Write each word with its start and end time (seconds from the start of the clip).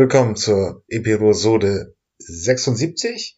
Willkommen 0.00 0.34
zur 0.34 0.82
Episode 0.88 1.94
76. 2.16 3.36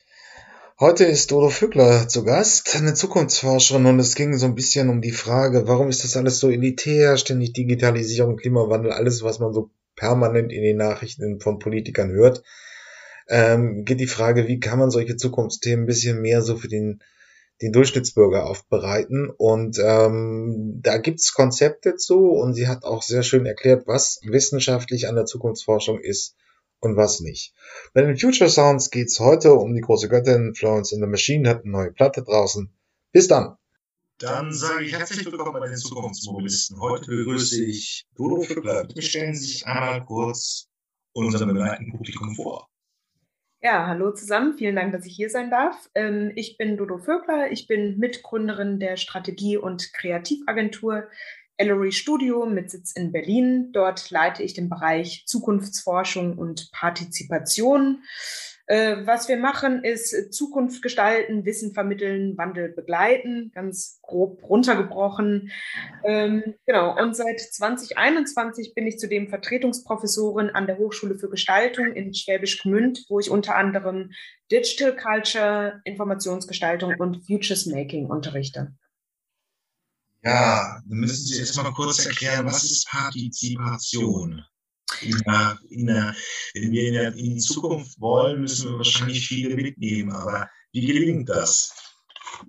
Heute 0.79 1.04
ist 1.07 1.33
Dodo 1.33 1.50
Fügler 1.50 2.07
zu 2.07 2.23
Gast, 2.23 2.77
eine 2.77 2.95
Zukunftsforscherin, 2.95 3.85
und 3.87 3.99
es 3.99 4.15
ging 4.15 4.38
so 4.38 4.46
ein 4.46 4.54
bisschen 4.54 4.88
um 4.88 5.01
die 5.01 5.11
Frage, 5.11 5.67
warum 5.67 5.88
ist 5.88 6.04
das 6.04 6.17
alles 6.17 6.38
so 6.38 6.51
elitär, 6.51 7.17
ständig 7.17 7.53
Digitalisierung, 7.54 8.37
Klimawandel, 8.37 8.93
alles, 8.93 9.25
was 9.25 9.40
man 9.40 9.53
so 9.53 9.72
permanent 9.96 10.53
in 10.53 10.62
den 10.62 10.77
Nachrichten 10.77 11.40
von 11.40 11.59
Politikern 11.59 12.12
hört. 12.12 12.44
Ähm, 13.29 13.85
geht 13.85 13.99
die 13.99 14.06
Frage, 14.06 14.47
wie 14.47 14.60
kann 14.60 14.79
man 14.79 14.92
solche 14.92 15.17
Zukunftsthemen 15.17 15.83
ein 15.83 15.88
bisschen 15.88 16.20
mehr 16.20 16.42
so 16.42 16.56
für 16.56 16.69
den 16.69 17.02
den 17.60 17.73
Durchschnittsbürger 17.73 18.47
aufbereiten. 18.47 19.30
Und 19.30 19.80
ähm, 19.84 20.79
da 20.80 20.98
gibt's 20.98 21.34
Konzepte 21.34 21.97
zu 21.97 22.30
und 22.30 22.55
sie 22.55 22.69
hat 22.69 22.84
auch 22.84 23.02
sehr 23.02 23.24
schön 23.24 23.47
erklärt, 23.47 23.88
was 23.88 24.20
wissenschaftlich 24.23 25.09
an 25.09 25.16
der 25.16 25.27
Zukunftsforschung 25.27 25.98
ist 25.98 26.37
und 26.83 26.96
was 26.96 27.20
nicht. 27.20 27.55
Bei 27.95 28.02
den 28.02 28.16
Future 28.16 28.51
Sounds 28.51 28.91
geht's 28.91 29.20
heute 29.20 29.55
um 29.55 29.73
die 29.73 29.80
große 29.80 30.09
Göttin 30.09 30.55
Florence 30.55 30.93
in 30.93 31.01
the 31.01 31.07
Machine, 31.07 31.48
hat 31.48 31.62
eine 31.62 31.70
neue 31.70 31.93
Platte 31.93 32.23
draußen. 32.23 32.70
Bis 33.12 33.29
dann. 33.29 33.57
Dann 34.19 34.52
sage 34.52 34.84
ich 34.84 34.93
herzlich 34.93 35.24
willkommen 35.24 35.52
bei 35.52 35.66
den 35.66 35.77
Zukunftsmobilisten. 35.77 36.80
Heute 36.80 37.07
begrüße 37.07 37.65
ich 37.65 38.07
Dodo 38.16 38.43
Füppler. 38.43 38.84
Bitte 38.84 39.02
stellen 39.02 39.34
Sie 39.34 39.47
sich 39.47 39.66
einmal 39.66 40.05
kurz 40.05 40.69
unserem 41.12 41.55
beneideten 41.55 41.93
Publikum 41.93 42.34
vor. 42.34 42.69
Ja, 43.60 43.87
hallo 43.87 44.12
zusammen. 44.12 44.55
Vielen 44.59 44.74
Dank, 44.74 44.93
dass 44.93 45.07
ich 45.07 45.15
hier 45.15 45.30
sein 45.30 45.51
darf. 45.51 45.88
Ähm, 45.95 46.33
ich 46.35 46.57
bin 46.57 46.77
Dodo 46.77 46.99
Vögler. 46.99 47.52
Ich 47.52 47.69
bin 47.69 47.96
Mitgründerin 47.99 48.80
der 48.80 48.96
Strategie- 48.96 49.57
und 49.57 49.93
Kreativagentur 49.93 51.05
Ellery 51.62 51.93
Studio 51.93 52.45
mit 52.45 52.73
Sitz 52.73 52.91
in 52.91 53.12
Berlin. 53.12 53.71
Dort 53.71 54.11
leite 54.11 54.43
ich 54.43 54.52
den 54.52 54.69
Bereich 54.69 55.23
Zukunftsforschung 55.29 56.37
und 56.37 56.73
Partizipation. 56.73 58.02
Äh, 58.66 59.07
was 59.07 59.29
wir 59.29 59.37
machen, 59.37 59.85
ist 59.85 60.35
Zukunft 60.35 60.83
gestalten, 60.83 61.45
Wissen 61.45 61.73
vermitteln, 61.73 62.37
Wandel 62.37 62.68
begleiten, 62.68 63.52
ganz 63.55 64.00
grob 64.02 64.42
runtergebrochen. 64.42 65.52
Ähm, 66.02 66.55
genau, 66.66 67.00
und 67.00 67.14
seit 67.14 67.38
2021 67.38 68.74
bin 68.74 68.88
ich 68.88 68.98
zudem 68.98 69.28
Vertretungsprofessorin 69.28 70.50
an 70.50 70.66
der 70.66 70.78
Hochschule 70.78 71.14
für 71.14 71.30
Gestaltung 71.30 71.92
in 71.92 72.12
Schwäbisch 72.12 72.60
Gmünd, 72.60 73.05
wo 73.08 73.20
ich 73.20 73.30
unter 73.30 73.55
anderem 73.55 74.10
Digital 74.50 74.96
Culture, 74.96 75.80
Informationsgestaltung 75.84 76.96
und 76.98 77.24
Futures 77.24 77.66
Making 77.66 78.06
unterrichte. 78.06 78.74
Ja, 80.22 80.80
dann 80.86 80.98
müssen 80.98 81.26
Sie 81.26 81.38
jetzt 81.38 81.56
mal 81.56 81.72
kurz 81.72 82.06
erklären, 82.06 82.46
was 82.46 82.64
ist 82.64 82.88
Partizipation? 82.88 84.44
in 85.00 85.18
der, 85.26 85.58
in 85.70 85.86
der, 85.86 86.14
wenn 86.54 86.72
wir 86.72 86.88
in, 86.88 86.94
der, 86.94 87.08
in 87.08 87.34
die 87.34 87.38
Zukunft 87.38 88.00
wollen, 88.00 88.40
müssen 88.40 88.70
wir 88.70 88.78
wahrscheinlich 88.78 89.26
viele 89.26 89.54
mitnehmen. 89.54 90.12
Aber 90.12 90.48
wie 90.72 90.86
gelingt 90.86 91.28
das? 91.28 91.74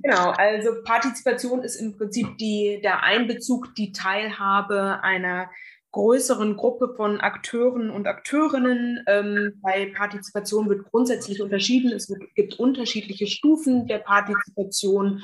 Genau, 0.02 0.32
also 0.32 0.70
Partizipation 0.84 1.64
ist 1.64 1.76
im 1.76 1.98
Prinzip 1.98 2.38
die, 2.38 2.80
der 2.82 3.04
Einbezug, 3.04 3.76
die 3.76 3.92
Teilhabe 3.92 5.04
einer 5.04 5.50
größeren 5.92 6.56
Gruppe 6.58 6.94
von 6.96 7.22
Akteuren 7.22 7.92
und 7.92 8.08
Akteurinnen. 8.08 9.04
Ähm, 9.08 9.60
bei 9.62 9.92
Partizipation 9.96 10.68
wird 10.68 10.90
grundsätzlich 10.90 11.42
unterschieden. 11.42 11.92
Es 11.92 12.12
gibt 12.36 12.60
unterschiedliche 12.60 13.28
Stufen 13.28 13.88
der 13.88 14.00
Partizipation 14.00 15.22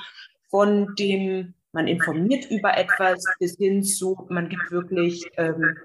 von 0.50 0.94
dem 0.96 1.56
man 1.72 1.88
informiert 1.88 2.50
über 2.50 2.78
etwas 2.78 3.24
bis 3.40 3.58
hin 3.58 3.84
zu, 3.84 4.26
man 4.30 4.50
gibt 4.50 4.72
wirklich 4.72 5.30
ähm, 5.38 5.78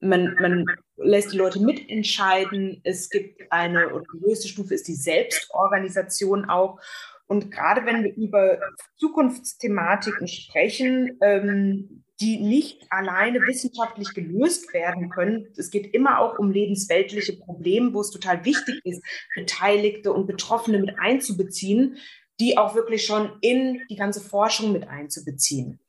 man, 0.00 0.36
man 0.40 0.64
lässt 0.96 1.32
die 1.32 1.38
Leute 1.38 1.60
mitentscheiden. 1.60 2.80
Es 2.84 3.10
gibt 3.10 3.50
eine, 3.50 3.88
und 3.88 4.06
die 4.14 4.26
höchste 4.26 4.48
Stufe 4.48 4.74
ist 4.74 4.88
die 4.88 4.94
Selbstorganisation 4.94 6.48
auch. 6.48 6.80
Und 7.26 7.50
gerade 7.50 7.84
wenn 7.84 8.04
wir 8.04 8.14
über 8.14 8.58
Zukunftsthematiken 8.96 10.28
sprechen, 10.28 11.18
ähm, 11.20 12.04
die 12.20 12.38
nicht 12.38 12.84
alleine 12.90 13.38
wissenschaftlich 13.40 14.12
gelöst 14.12 14.72
werden 14.74 15.08
können. 15.08 15.46
Es 15.56 15.70
geht 15.70 15.94
immer 15.94 16.18
auch 16.18 16.38
um 16.38 16.50
lebensweltliche 16.50 17.36
Probleme, 17.36 17.94
wo 17.94 18.00
es 18.00 18.10
total 18.10 18.44
wichtig 18.44 18.80
ist, 18.82 19.02
Beteiligte 19.36 20.12
und 20.12 20.26
Betroffene 20.26 20.80
mit 20.80 20.98
einzubeziehen, 20.98 21.96
die 22.40 22.56
auch 22.56 22.74
wirklich 22.74 23.04
schon 23.04 23.32
in 23.40 23.80
die 23.90 23.96
ganze 23.96 24.20
Forschung 24.20 24.72
mit 24.72 24.88
einzubeziehen. 24.88 25.80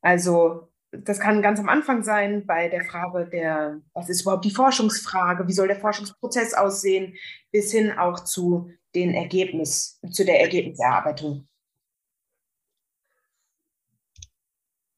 Also 0.00 0.68
das 0.92 1.20
kann 1.20 1.42
ganz 1.42 1.58
am 1.58 1.68
Anfang 1.68 2.02
sein 2.02 2.46
bei 2.46 2.68
der 2.68 2.84
Frage 2.84 3.26
der, 3.26 3.80
was 3.92 4.08
ist 4.08 4.22
überhaupt 4.22 4.44
die 4.44 4.50
Forschungsfrage, 4.50 5.46
wie 5.48 5.52
soll 5.52 5.68
der 5.68 5.80
Forschungsprozess 5.80 6.54
aussehen, 6.54 7.14
bis 7.50 7.72
hin 7.72 7.92
auch 7.92 8.20
zu 8.20 8.70
den 8.94 9.14
Ergebnis, 9.14 10.00
zu 10.10 10.24
der 10.24 10.40
Ergebniserarbeitung. 10.40 11.46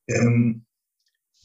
Ähm, 0.08 0.64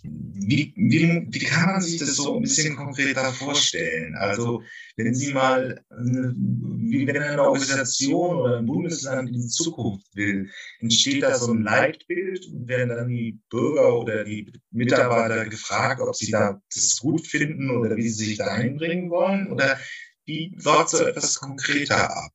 wie, 0.03 0.73
wie, 0.75 1.27
wie 1.29 1.45
kann 1.45 1.71
man 1.71 1.81
sich 1.81 1.97
das 1.97 2.15
so 2.15 2.35
ein 2.35 2.41
bisschen 2.41 2.75
konkreter 2.75 3.31
vorstellen? 3.31 4.15
Also, 4.15 4.61
wenn 4.97 5.13
Sie 5.13 5.33
mal, 5.33 5.83
wie 5.89 7.07
wenn 7.07 7.23
eine 7.23 7.41
Organisation 7.41 8.35
oder 8.35 8.57
ein 8.57 8.65
Bundesland 8.65 9.29
in 9.29 9.35
die 9.35 9.47
Zukunft 9.47 10.13
will, 10.15 10.49
entsteht 10.79 11.23
da 11.23 11.35
so 11.35 11.53
ein 11.53 11.61
Leitbild 11.61 12.45
und 12.47 12.67
werden 12.67 12.89
dann 12.89 13.07
die 13.07 13.39
Bürger 13.49 13.97
oder 13.97 14.25
die 14.25 14.51
Mitarbeiter 14.71 15.45
gefragt, 15.45 16.01
ob 16.01 16.15
sie 16.15 16.31
da 16.31 16.61
das 16.73 16.97
gut 16.99 17.25
finden 17.25 17.69
oder 17.69 17.95
wie 17.95 18.09
sie 18.09 18.25
sich 18.25 18.37
da 18.37 18.47
einbringen 18.47 19.09
wollen? 19.09 19.51
Oder 19.51 19.79
wie 20.25 20.53
läuft 20.61 20.89
so 20.89 21.05
etwas 21.05 21.35
konkreter 21.35 22.11
ab? 22.11 22.31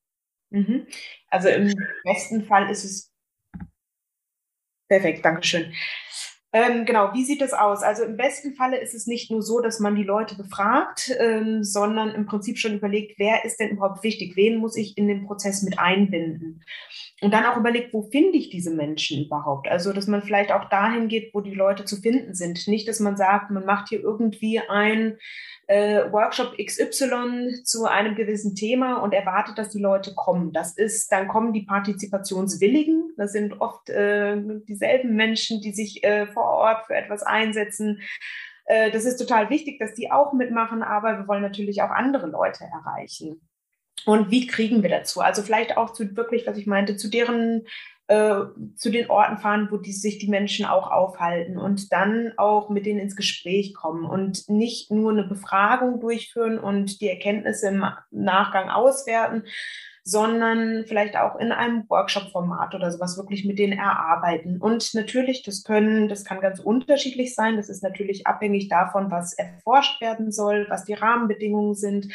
Mhm. 0.51 0.87
Also 1.29 1.49
im 1.49 1.75
besten 2.05 2.47
Fall 2.47 2.71
ist 2.71 2.85
es 2.85 3.13
perfekt, 4.89 5.23
Dankeschön. 5.23 5.75
Ähm, 6.53 6.87
genau, 6.87 7.13
wie 7.13 7.25
sieht 7.25 7.43
es 7.43 7.53
aus? 7.53 7.83
Also 7.83 8.05
im 8.05 8.17
besten 8.17 8.55
Falle 8.55 8.79
ist 8.79 8.95
es 8.95 9.07
nicht 9.07 9.31
nur 9.31 9.43
so, 9.43 9.61
dass 9.61 9.81
man 9.81 9.95
die 9.97 10.03
Leute 10.05 10.35
befragt, 10.35 11.13
ähm, 11.19 11.63
sondern 11.63 12.11
im 12.11 12.25
Prinzip 12.25 12.59
schon 12.59 12.75
überlegt, 12.75 13.19
wer 13.19 13.45
ist 13.45 13.61
denn 13.61 13.71
überhaupt 13.71 14.03
wichtig, 14.03 14.35
wen 14.35 14.57
muss 14.57 14.77
ich 14.77 14.97
in 14.97 15.09
den 15.09 15.27
Prozess 15.27 15.63
mit 15.63 15.79
einbinden. 15.79 16.65
Und 17.21 17.33
dann 17.33 17.47
auch 17.47 17.57
überlegt, 17.57 17.93
wo 17.93 18.03
finde 18.03 18.39
ich 18.39 18.49
diese 18.49 18.71
Menschen 18.71 19.25
überhaupt? 19.25 19.67
Also, 19.67 19.93
dass 19.93 20.07
man 20.07 20.23
vielleicht 20.23 20.53
auch 20.53 20.69
dahin 20.69 21.09
geht, 21.09 21.35
wo 21.35 21.41
die 21.41 21.55
Leute 21.55 21.85
zu 21.85 21.97
finden 21.97 22.35
sind. 22.35 22.69
Nicht, 22.69 22.87
dass 22.87 23.01
man 23.01 23.17
sagt, 23.17 23.51
man 23.51 23.65
macht 23.65 23.89
hier 23.89 24.01
irgendwie 24.01 24.61
ein 24.61 25.19
äh, 25.67 26.11
Workshop 26.13 26.57
XY 26.57 27.63
zu 27.65 27.87
einem 27.87 28.15
gewissen 28.15 28.55
Thema 28.55 29.03
und 29.03 29.15
erwartet, 29.15 29.59
dass 29.59 29.71
die 29.71 29.81
Leute 29.81 30.15
kommen. 30.15 30.53
Das 30.53 30.77
ist, 30.77 31.11
dann 31.11 31.27
kommen 31.27 31.53
die 31.53 31.67
Partizipationswilligen. 31.67 33.13
Das 33.17 33.33
sind 33.33 33.61
oft 33.61 33.91
äh, 33.91 34.41
dieselben 34.69 35.17
Menschen, 35.17 35.61
die 35.61 35.73
sich 35.73 36.05
äh, 36.05 36.29
vor 36.29 36.45
Ort 36.45 36.87
für 36.87 36.95
etwas 36.95 37.25
einsetzen. 37.25 38.01
Äh, 38.67 38.93
das 38.93 39.05
ist 39.05 39.17
total 39.17 39.51
wichtig, 39.51 39.81
dass 39.81 39.95
die 39.95 40.13
auch 40.13 40.33
mitmachen, 40.33 40.85
aber 40.85 41.19
wir 41.19 41.27
wollen 41.27 41.43
natürlich 41.43 41.83
auch 41.83 41.91
andere 41.91 42.29
Leute 42.29 42.65
erreichen. 42.65 43.48
Und 44.05 44.31
wie 44.31 44.47
kriegen 44.47 44.83
wir 44.83 44.91
dazu? 44.91 45.21
Also 45.21 45.43
vielleicht 45.43 45.77
auch 45.77 45.93
zu 45.93 46.17
wirklich, 46.17 46.47
was 46.47 46.57
ich 46.57 46.67
meinte, 46.67 46.97
zu 46.97 47.09
deren 47.09 47.67
äh, 48.09 48.47
zu 48.77 48.91
den 48.91 49.11
Orten 49.11 49.37
fahren, 49.37 49.69
wo 49.71 49.77
die, 49.77 49.93
sich 49.93 50.19
die 50.19 50.29
Menschen 50.29 50.65
auch 50.65 50.91
aufhalten 50.91 51.59
und 51.59 51.93
dann 51.93 52.33
auch 52.39 52.71
mit 52.71 52.87
denen 52.87 53.01
ins 53.01 53.17
Gespräch 53.17 53.75
kommen 53.75 54.07
und 54.07 54.49
nicht 54.49 54.91
nur 54.91 55.13
eine 55.13 55.25
Befragung 55.25 56.01
durchführen 56.01 56.59
und 56.59 57.03
die 57.03 57.09
Erkenntnisse 57.11 57.69
im 57.69 57.85
Nachgang 58.11 58.71
auswerten, 58.71 59.45
sondern 60.05 60.87
vielleicht 60.87 61.19
auch 61.19 61.37
in 61.37 61.53
einem 61.53 61.85
Workshop-Format 61.91 62.75
oder 62.75 62.91
sowas 62.91 63.19
wirklich 63.19 63.45
mit 63.45 63.59
denen 63.59 63.79
erarbeiten. 63.79 64.57
Und 64.59 64.95
natürlich, 64.95 65.43
das 65.43 65.63
können, 65.63 66.09
das 66.09 66.25
kann 66.25 66.41
ganz 66.41 66.61
unterschiedlich 66.61 67.35
sein. 67.35 67.59
Das 67.59 67.69
ist 67.69 67.83
natürlich 67.83 68.27
abhängig 68.27 68.69
davon, 68.69 69.11
was 69.11 69.35
erforscht 69.35 70.01
werden 70.01 70.33
soll, 70.33 70.65
was 70.71 70.87
die 70.87 70.95
Rahmenbedingungen 70.95 71.75
sind 71.75 72.11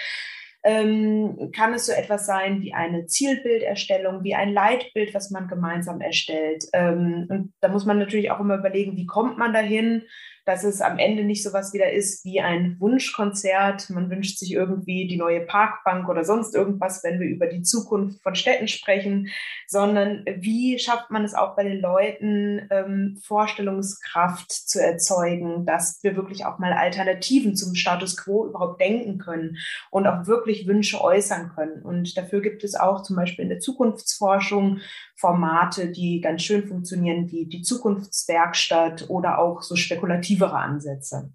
ähm, 0.64 1.52
kann 1.54 1.74
es 1.74 1.86
so 1.86 1.92
etwas 1.92 2.26
sein 2.26 2.62
wie 2.62 2.74
eine 2.74 3.06
Zielbilderstellung, 3.06 4.24
wie 4.24 4.36
ein 4.36 4.54
Leitbild, 4.54 5.14
was 5.14 5.30
man 5.30 5.48
gemeinsam 5.48 6.00
erstellt. 6.00 6.66
Ähm, 6.74 7.28
und 7.30 7.54
da 7.60 7.68
muss 7.68 7.86
man 7.86 8.00
natürlich 8.00 8.32
auch 8.32 8.40
immer 8.40 8.58
überlegen, 8.58 8.96
wie 8.96 9.06
kommt 9.06 9.38
man 9.38 9.54
dahin? 9.54 10.04
Dass 10.46 10.64
es 10.64 10.82
am 10.82 11.00
Ende 11.00 11.24
nicht 11.24 11.44
so 11.44 11.54
was 11.54 11.74
wieder 11.74 11.92
ist 11.92 12.26
wie 12.26 12.42
ein 12.42 12.78
Wunschkonzert. 12.80 13.90
Man 13.90 14.10
wünscht 14.10 14.40
sich 14.40 14.52
irgendwie 14.52 15.08
die 15.08 15.18
neue 15.18 15.42
Parkbank 15.42 16.10
oder 16.10 16.26
sonst 16.26 16.56
irgendwas, 16.56 17.04
wenn 17.04 17.20
wir 17.20 17.28
über 17.28 17.48
die 17.48 17.62
Zukunft 17.62 18.22
von 18.22 18.36
Städten 18.36 18.68
sprechen, 18.68 19.30
sondern 19.68 20.26
wie 20.26 20.78
schafft 20.80 21.12
man 21.12 21.24
es 21.24 21.34
auch 21.34 21.56
bei 21.56 21.64
den 21.64 21.80
Leuten, 21.80 22.68
ähm, 22.72 23.18
Vorstellungskraft 23.24 24.52
zu 24.52 24.82
erzeugen, 24.82 25.66
dass 25.66 26.04
wir 26.04 26.16
wirklich 26.16 26.46
auch 26.46 26.60
mal 26.60 26.74
Alternativen 26.74 27.56
zum 27.56 27.76
Status 27.76 28.18
quo 28.18 28.48
überhaupt 28.48 28.82
denken 28.82 29.18
können 29.18 29.58
und 29.92 30.08
auch 30.08 30.28
wirklich 30.28 30.68
Wünsche 30.68 31.02
äußern 31.02 31.52
können. 31.56 31.82
Und 31.82 32.18
dafür 32.18 32.42
gibt 32.42 32.64
es 32.64 32.76
auch 32.76 33.04
zum 33.04 33.16
Beispiel 33.16 33.44
in 33.44 33.50
der 33.50 33.60
Zukunftsforschung 33.60 34.80
Formate, 35.24 35.90
die 35.90 36.20
ganz 36.20 36.42
schön 36.44 36.68
funktionieren, 36.68 37.32
wie 37.32 37.46
die 37.46 37.62
Zukunftswerkstatt 37.62 39.10
oder 39.10 39.40
auch 39.40 39.62
so 39.62 39.78
spekulativere 39.78 40.58
Ansätze. 40.58 41.32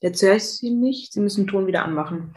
Jetzt 0.00 0.22
höre 0.22 0.36
ich 0.36 0.44
Sie 0.44 0.70
nicht. 0.70 1.12
Sie 1.12 1.20
müssen 1.20 1.46
den 1.46 1.48
Ton 1.48 1.66
wieder 1.66 1.84
anmachen. 1.84 2.36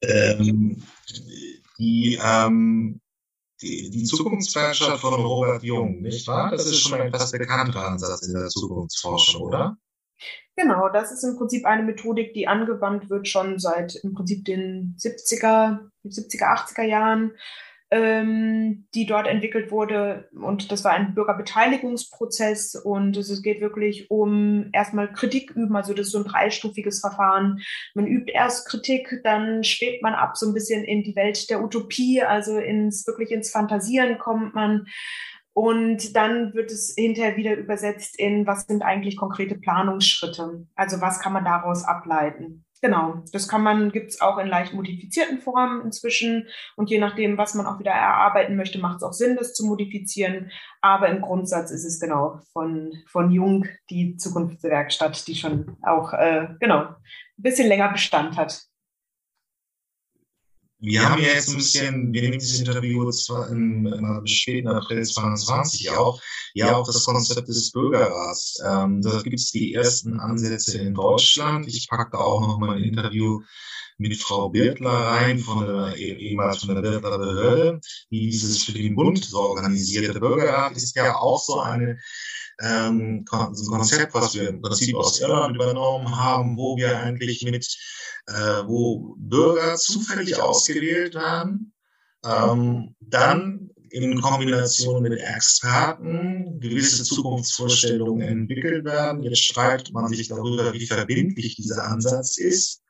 Ähm, 0.00 0.80
die 1.78 2.20
ähm 2.22 3.00
die, 3.62 3.90
die 3.90 4.04
Zukunftswerkstatt 4.04 4.98
von 4.98 5.14
Robert 5.14 5.62
Jung, 5.62 6.00
nicht 6.00 6.26
wahr? 6.26 6.50
Das 6.50 6.66
ist 6.66 6.80
schon 6.80 7.00
ein 7.00 7.08
etwas 7.08 7.32
bekannter 7.32 7.86
Ansatz 7.86 8.26
in 8.26 8.34
der 8.34 8.48
Zukunftsforschung, 8.48 9.42
oder? 9.42 9.76
Genau, 10.56 10.88
das 10.88 11.12
ist 11.12 11.22
im 11.22 11.36
Prinzip 11.36 11.64
eine 11.66 11.84
Methodik, 11.84 12.34
die 12.34 12.48
angewandt 12.48 13.10
wird 13.10 13.28
schon 13.28 13.58
seit 13.60 13.94
im 14.02 14.14
Prinzip 14.14 14.44
den 14.44 14.96
70er, 14.98 15.78
70er, 16.04 16.42
80er 16.42 16.82
Jahren 16.82 17.32
die 17.90 19.06
dort 19.06 19.26
entwickelt 19.26 19.70
wurde. 19.70 20.28
Und 20.32 20.70
das 20.70 20.84
war 20.84 20.92
ein 20.92 21.14
Bürgerbeteiligungsprozess 21.14 22.74
und 22.74 23.16
es 23.16 23.42
geht 23.42 23.62
wirklich 23.62 24.10
um 24.10 24.68
erstmal 24.72 25.10
Kritik 25.10 25.52
üben. 25.52 25.74
Also 25.74 25.94
das 25.94 26.08
ist 26.08 26.12
so 26.12 26.18
ein 26.18 26.24
dreistufiges 26.24 27.00
Verfahren. 27.00 27.60
Man 27.94 28.06
übt 28.06 28.30
erst 28.30 28.68
Kritik, 28.68 29.20
dann 29.24 29.64
schwebt 29.64 30.02
man 30.02 30.14
ab 30.14 30.36
so 30.36 30.46
ein 30.46 30.52
bisschen 30.52 30.84
in 30.84 31.02
die 31.02 31.16
Welt 31.16 31.48
der 31.48 31.62
Utopie, 31.62 32.22
also 32.22 32.58
ins 32.58 33.06
wirklich 33.06 33.30
ins 33.30 33.50
Fantasieren 33.50 34.18
kommt 34.18 34.54
man. 34.54 34.86
Und 35.54 36.14
dann 36.14 36.54
wird 36.54 36.70
es 36.70 36.94
hinterher 36.96 37.36
wieder 37.36 37.56
übersetzt 37.56 38.16
in, 38.18 38.46
was 38.46 38.66
sind 38.66 38.82
eigentlich 38.82 39.16
konkrete 39.16 39.56
Planungsschritte? 39.56 40.66
Also 40.76 41.00
was 41.00 41.20
kann 41.20 41.32
man 41.32 41.44
daraus 41.44 41.84
ableiten? 41.84 42.64
Genau, 42.80 43.24
das 43.32 43.48
kann 43.48 43.62
man, 43.62 43.90
gibt 43.90 44.10
es 44.10 44.20
auch 44.20 44.38
in 44.38 44.46
leicht 44.46 44.72
modifizierten 44.72 45.40
Formen 45.40 45.82
inzwischen. 45.82 46.46
Und 46.76 46.90
je 46.90 46.98
nachdem, 46.98 47.36
was 47.36 47.54
man 47.54 47.66
auch 47.66 47.80
wieder 47.80 47.90
erarbeiten 47.90 48.56
möchte, 48.56 48.78
macht 48.78 48.98
es 48.98 49.02
auch 49.02 49.12
Sinn, 49.12 49.36
das 49.36 49.52
zu 49.52 49.66
modifizieren. 49.66 50.50
Aber 50.80 51.08
im 51.08 51.20
Grundsatz 51.20 51.72
ist 51.72 51.84
es 51.84 51.98
genau 51.98 52.40
von, 52.52 52.92
von 53.06 53.30
Jung 53.32 53.66
die 53.90 54.16
Zukunftswerkstatt, 54.16 55.26
die 55.26 55.34
schon 55.34 55.76
auch 55.82 56.12
äh, 56.12 56.48
genau 56.60 56.82
ein 56.82 56.96
bisschen 57.36 57.68
länger 57.68 57.90
Bestand 57.90 58.36
hat. 58.36 58.62
Wir 60.80 61.08
haben 61.08 61.20
ja 61.20 61.30
jetzt 61.30 61.48
ein 61.48 61.56
bisschen, 61.56 62.12
wir 62.12 62.22
nehmen 62.22 62.38
dieses 62.38 62.60
Interview 62.60 63.10
zwar 63.10 63.48
im, 63.48 63.86
im 63.86 64.26
späten 64.26 64.68
April 64.68 65.04
2020 65.04 65.90
auch, 65.90 66.20
ja 66.54 66.76
auch 66.76 66.86
das 66.86 67.04
Konzept 67.04 67.48
des 67.48 67.72
Bürgerrats. 67.72 68.62
Ähm, 68.64 69.02
da 69.02 69.20
gibt 69.22 69.40
es 69.40 69.50
die 69.50 69.74
ersten 69.74 70.20
Ansätze 70.20 70.78
in 70.78 70.94
Deutschland. 70.94 71.66
Ich 71.66 71.88
packe 71.88 72.10
da 72.12 72.18
auch 72.18 72.40
noch 72.40 72.58
mal 72.58 72.76
ein 72.76 72.84
Interview 72.84 73.40
mit 73.98 74.16
Frau 74.16 74.48
Birtler 74.48 74.90
rein, 74.90 75.38
von 75.38 75.66
der, 75.66 75.96
ehemals 75.96 76.58
von 76.58 76.74
der 76.74 76.82
Birtler 76.82 77.18
Behörde, 77.18 77.80
die 78.10 78.30
dieses 78.30 78.64
für 78.64 78.72
den 78.72 78.94
Bund 78.94 79.24
so 79.24 79.38
organisierte 79.38 80.18
Bürgerrat 80.18 80.76
ist 80.76 80.96
ja 80.96 81.16
auch 81.16 81.42
so 81.42 81.60
eine 81.60 81.98
ähm, 82.60 83.24
ein 83.30 83.54
Konzept, 83.66 84.14
was 84.14 84.34
wir 84.34 84.48
im 84.48 84.60
Prinzip 84.60 84.96
aus 84.96 85.20
Irland 85.20 85.54
übernommen 85.54 86.16
haben, 86.16 86.56
wo 86.56 86.76
wir 86.76 86.98
eigentlich 86.98 87.42
mit, 87.44 87.66
äh, 88.26 88.66
wo 88.66 89.14
Bürger 89.16 89.76
zufällig 89.76 90.40
ausgewählt 90.40 91.14
werden, 91.14 91.72
ähm, 92.24 92.94
dann 93.00 93.70
in 93.90 94.20
Kombination 94.20 95.02
mit 95.02 95.18
Experten 95.18 96.60
gewisse 96.60 97.04
Zukunftsvorstellungen 97.04 98.26
entwickelt 98.26 98.84
werden. 98.84 99.22
Jetzt 99.22 99.44
streitet 99.44 99.92
man 99.92 100.08
sich 100.08 100.28
darüber, 100.28 100.72
wie 100.72 100.86
verbindlich 100.86 101.56
dieser 101.56 101.84
Ansatz 101.84 102.38
ist. 102.38 102.82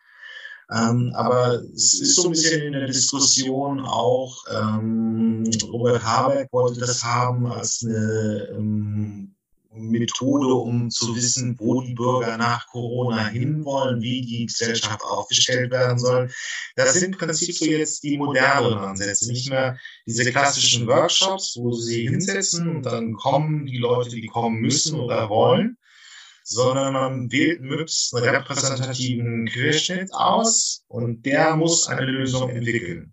Ähm, 0.71 1.13
aber 1.15 1.63
es 1.75 1.99
ist 2.01 2.17
so 2.17 2.25
ein 2.25 2.31
bisschen 2.33 2.61
in 2.61 2.73
der 2.73 2.87
Diskussion 2.87 3.81
auch, 3.81 4.45
ähm, 4.51 5.51
Robert 5.65 6.05
Habeck 6.05 6.53
wollte 6.53 6.81
das 6.81 7.03
haben 7.03 7.47
als 7.47 7.83
eine 7.83 8.49
ähm, 8.55 9.35
Methode, 9.73 10.53
um 10.53 10.91
zu 10.91 11.15
wissen, 11.17 11.57
wo 11.59 11.81
die 11.81 11.95
Bürger 11.95 12.37
nach 12.37 12.67
Corona 12.67 13.29
hinwollen, 13.29 14.03
wie 14.03 14.21
die 14.21 14.47
Gesellschaft 14.47 15.03
aufgestellt 15.03 15.71
werden 15.71 15.99
soll. 15.99 16.31
Das 16.77 16.95
sind 16.95 17.15
im 17.15 17.19
Prinzip 17.19 17.55
so 17.55 17.65
jetzt 17.65 18.03
die 18.03 18.19
moderneren 18.19 18.79
Ansätze, 18.79 19.29
nicht 19.29 19.49
mehr 19.49 19.79
diese 20.07 20.31
klassischen 20.31 20.87
Workshops, 20.87 21.57
wo 21.59 21.73
sie 21.73 22.09
hinsetzen 22.09 22.69
und 22.77 22.83
dann 22.83 23.15
kommen 23.15 23.65
die 23.65 23.79
Leute, 23.79 24.11
die 24.11 24.27
kommen 24.27 24.61
müssen 24.61 25.01
oder 25.01 25.31
wollen, 25.31 25.78
sondern 26.49 26.95
man 26.95 27.31
wählt 27.31 27.61
möglichst 27.61 28.15
einen 28.17 28.35
repräsentativen 28.35 29.47
Querschnitt 29.47 30.13
aus 30.15 30.83
und 30.89 31.27
der 31.27 31.55
muss 31.57 31.89
eine 31.89 32.07
Lösung 32.07 32.49
entwickeln. 32.49 33.13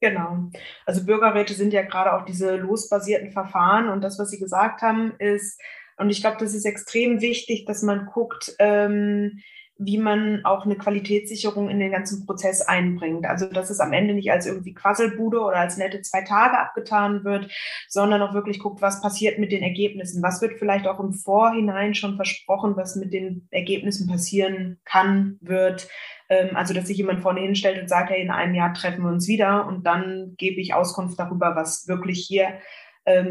Genau. 0.00 0.50
Also 0.84 1.04
Bürgerräte 1.04 1.54
sind 1.54 1.72
ja 1.72 1.82
gerade 1.82 2.14
auch 2.14 2.24
diese 2.24 2.56
losbasierten 2.56 3.30
Verfahren 3.30 3.88
und 3.88 4.00
das, 4.02 4.18
was 4.18 4.30
Sie 4.30 4.38
gesagt 4.38 4.82
haben, 4.82 5.14
ist, 5.18 5.60
und 5.98 6.10
ich 6.10 6.20
glaube, 6.20 6.36
das 6.40 6.54
ist 6.54 6.64
extrem 6.64 7.20
wichtig, 7.20 7.64
dass 7.64 7.82
man 7.82 8.06
guckt, 8.06 8.54
ähm, 8.58 9.40
wie 9.78 9.96
man 9.96 10.44
auch 10.44 10.64
eine 10.64 10.76
Qualitätssicherung 10.76 11.70
in 11.70 11.78
den 11.78 11.92
ganzen 11.92 12.26
Prozess 12.26 12.62
einbringt. 12.62 13.26
Also 13.26 13.46
dass 13.46 13.70
es 13.70 13.78
am 13.78 13.92
Ende 13.92 14.12
nicht 14.12 14.30
als 14.30 14.44
irgendwie 14.44 14.74
Quasselbude 14.74 15.40
oder 15.40 15.56
als 15.56 15.76
nette 15.76 16.02
zwei 16.02 16.22
Tage 16.22 16.58
abgetan 16.58 17.22
wird, 17.22 17.48
sondern 17.88 18.20
auch 18.22 18.34
wirklich 18.34 18.58
guckt, 18.58 18.82
was 18.82 19.00
passiert 19.00 19.38
mit 19.38 19.52
den 19.52 19.62
Ergebnissen. 19.62 20.22
Was 20.22 20.42
wird 20.42 20.58
vielleicht 20.58 20.88
auch 20.88 20.98
im 20.98 21.12
Vorhinein 21.12 21.94
schon 21.94 22.16
versprochen, 22.16 22.76
was 22.76 22.96
mit 22.96 23.12
den 23.12 23.46
Ergebnissen 23.52 24.08
passieren 24.08 24.80
kann, 24.84 25.38
wird. 25.40 25.88
Ähm, 26.28 26.56
also 26.56 26.74
dass 26.74 26.88
sich 26.88 26.96
jemand 26.96 27.20
vorne 27.20 27.40
hinstellt 27.40 27.80
und 27.80 27.88
sagt, 27.88 28.10
hey, 28.10 28.20
in 28.20 28.30
einem 28.30 28.54
Jahr 28.54 28.74
treffen 28.74 29.04
wir 29.04 29.10
uns 29.10 29.28
wieder 29.28 29.66
und 29.68 29.86
dann 29.86 30.34
gebe 30.36 30.60
ich 30.60 30.74
Auskunft 30.74 31.20
darüber, 31.20 31.54
was 31.54 31.86
wirklich 31.86 32.26
hier 32.26 32.58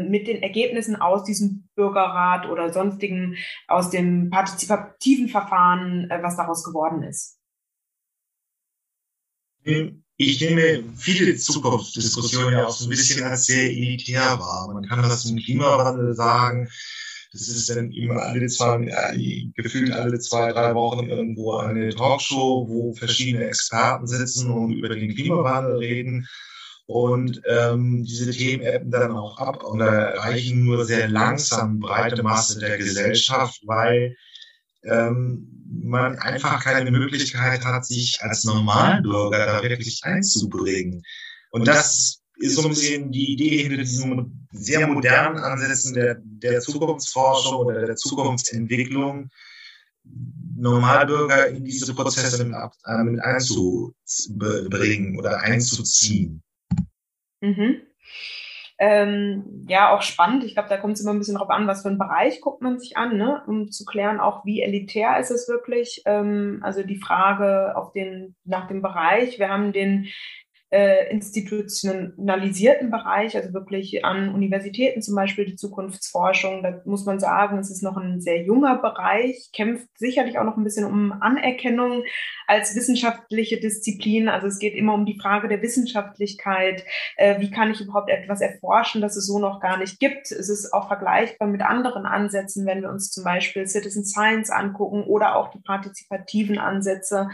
mit 0.08 0.26
den 0.26 0.42
Ergebnissen 0.42 0.96
aus 0.96 1.24
diesem 1.24 1.68
Bürgerrat 1.74 2.48
oder 2.48 2.72
sonstigen, 2.72 3.36
aus 3.66 3.90
dem 3.90 4.30
partizipativen 4.30 5.28
Verfahren, 5.28 6.10
äh, 6.10 6.22
was 6.22 6.36
daraus 6.36 6.64
geworden 6.64 7.02
ist? 7.02 7.38
Ich 10.16 10.40
nehme 10.40 10.82
viele 10.96 11.36
Zukunftsdiskussionen 11.36 12.54
ja 12.54 12.66
auch 12.66 12.72
so 12.72 12.86
ein 12.86 12.90
bisschen 12.90 13.22
als 13.24 13.46
sehr 13.46 13.70
elitär 13.70 14.38
wahr. 14.38 14.70
Man 14.72 14.86
kann 14.86 15.02
das 15.02 15.26
im 15.26 15.36
Klimawandel 15.36 16.14
sagen. 16.14 16.68
Das 17.32 17.46
ist 17.46 17.68
dann 17.68 17.92
immer 17.92 18.22
alle 18.22 18.46
zwei, 18.46 18.84
äh, 18.84 19.44
gefühlt 19.54 19.92
alle 19.92 20.18
zwei, 20.18 20.50
drei 20.52 20.74
Wochen 20.74 21.08
irgendwo 21.08 21.56
eine 21.56 21.94
Talkshow, 21.94 22.66
wo 22.68 22.94
verschiedene 22.94 23.44
Experten 23.44 24.06
sitzen 24.06 24.50
und 24.50 24.72
über 24.72 24.88
den 24.88 25.14
Klimawandel 25.14 25.76
reden. 25.76 26.26
Und 26.90 27.42
ähm, 27.46 28.02
diese 28.02 28.30
Themen 28.30 28.64
ebben 28.64 28.90
dann 28.90 29.12
auch 29.12 29.36
ab 29.36 29.62
und 29.62 29.78
erreichen 29.82 30.64
nur 30.64 30.86
sehr 30.86 31.06
langsam 31.06 31.80
breite 31.80 32.22
Masse 32.22 32.58
der 32.60 32.78
Gesellschaft, 32.78 33.60
weil 33.66 34.16
ähm, 34.84 35.66
man 35.70 36.16
einfach 36.16 36.64
keine 36.64 36.90
Möglichkeit 36.90 37.62
hat, 37.62 37.84
sich 37.84 38.18
als 38.22 38.44
Normalbürger 38.44 39.44
da 39.44 39.62
wirklich 39.62 40.00
einzubringen. 40.04 41.02
Und 41.50 41.68
das 41.68 42.22
ist 42.38 42.54
so 42.54 42.62
ein 42.62 42.70
bisschen 42.70 43.12
die 43.12 43.32
Idee 43.32 43.64
hinter 43.64 43.76
diesen 43.76 44.48
sehr 44.52 44.86
modernen 44.86 45.40
Ansätzen 45.40 45.92
der, 45.92 46.16
der 46.22 46.62
Zukunftsforschung 46.62 47.66
oder 47.66 47.84
der 47.84 47.96
Zukunftsentwicklung, 47.96 49.28
Normalbürger 50.56 51.48
in 51.48 51.66
diese 51.66 51.92
Prozesse 51.92 52.42
mit, 52.46 52.56
äh, 52.86 53.02
mit 53.04 53.20
einzubringen 53.20 55.18
oder 55.18 55.42
einzuziehen. 55.42 56.42
Mhm. 57.40 57.82
Ähm, 58.80 59.66
ja, 59.68 59.92
auch 59.92 60.02
spannend. 60.02 60.44
Ich 60.44 60.54
glaube, 60.54 60.68
da 60.68 60.76
kommt 60.76 60.94
es 60.94 61.00
immer 61.00 61.12
ein 61.12 61.18
bisschen 61.18 61.34
drauf 61.34 61.50
an, 61.50 61.66
was 61.66 61.82
für 61.82 61.88
einen 61.88 61.98
Bereich 61.98 62.40
guckt 62.40 62.62
man 62.62 62.78
sich 62.78 62.96
an, 62.96 63.16
ne? 63.16 63.42
um 63.48 63.72
zu 63.72 63.84
klären, 63.84 64.20
auch 64.20 64.44
wie 64.44 64.62
elitär 64.62 65.18
ist 65.18 65.32
es 65.32 65.48
wirklich. 65.48 66.02
Ähm, 66.06 66.60
also 66.62 66.84
die 66.84 67.00
Frage 67.00 67.76
auf 67.76 67.90
den, 67.90 68.36
nach 68.44 68.68
dem 68.68 68.80
Bereich. 68.80 69.40
Wir 69.40 69.48
haben 69.48 69.72
den 69.72 70.06
äh, 70.70 71.10
institutionalisierten 71.10 72.90
Bereich, 72.90 73.36
also 73.36 73.54
wirklich 73.54 74.04
an 74.04 74.34
Universitäten 74.34 75.00
zum 75.00 75.14
Beispiel 75.14 75.46
die 75.46 75.56
Zukunftsforschung. 75.56 76.62
Da 76.62 76.82
muss 76.84 77.06
man 77.06 77.18
sagen, 77.18 77.58
es 77.58 77.70
ist 77.70 77.82
noch 77.82 77.96
ein 77.96 78.20
sehr 78.20 78.42
junger 78.42 78.76
Bereich, 78.76 79.48
kämpft 79.54 79.88
sicherlich 79.96 80.38
auch 80.38 80.44
noch 80.44 80.58
ein 80.58 80.64
bisschen 80.64 80.84
um 80.84 81.12
Anerkennung 81.22 82.04
als 82.46 82.76
wissenschaftliche 82.76 83.58
Disziplin. 83.58 84.28
Also 84.28 84.46
es 84.46 84.58
geht 84.58 84.74
immer 84.74 84.92
um 84.92 85.06
die 85.06 85.18
Frage 85.18 85.48
der 85.48 85.62
Wissenschaftlichkeit. 85.62 86.84
Äh, 87.16 87.40
wie 87.40 87.50
kann 87.50 87.70
ich 87.70 87.80
überhaupt 87.80 88.10
etwas 88.10 88.42
erforschen, 88.42 89.00
das 89.00 89.16
es 89.16 89.26
so 89.26 89.38
noch 89.38 89.60
gar 89.60 89.78
nicht 89.78 89.98
gibt? 89.98 90.30
Es 90.30 90.50
ist 90.50 90.74
auch 90.74 90.88
vergleichbar 90.88 91.48
mit 91.48 91.62
anderen 91.62 92.04
Ansätzen, 92.04 92.66
wenn 92.66 92.82
wir 92.82 92.90
uns 92.90 93.10
zum 93.10 93.24
Beispiel 93.24 93.66
Citizen 93.66 94.04
Science 94.04 94.50
angucken 94.50 95.04
oder 95.04 95.36
auch 95.36 95.50
die 95.50 95.60
partizipativen 95.60 96.58
Ansätze. 96.58 97.30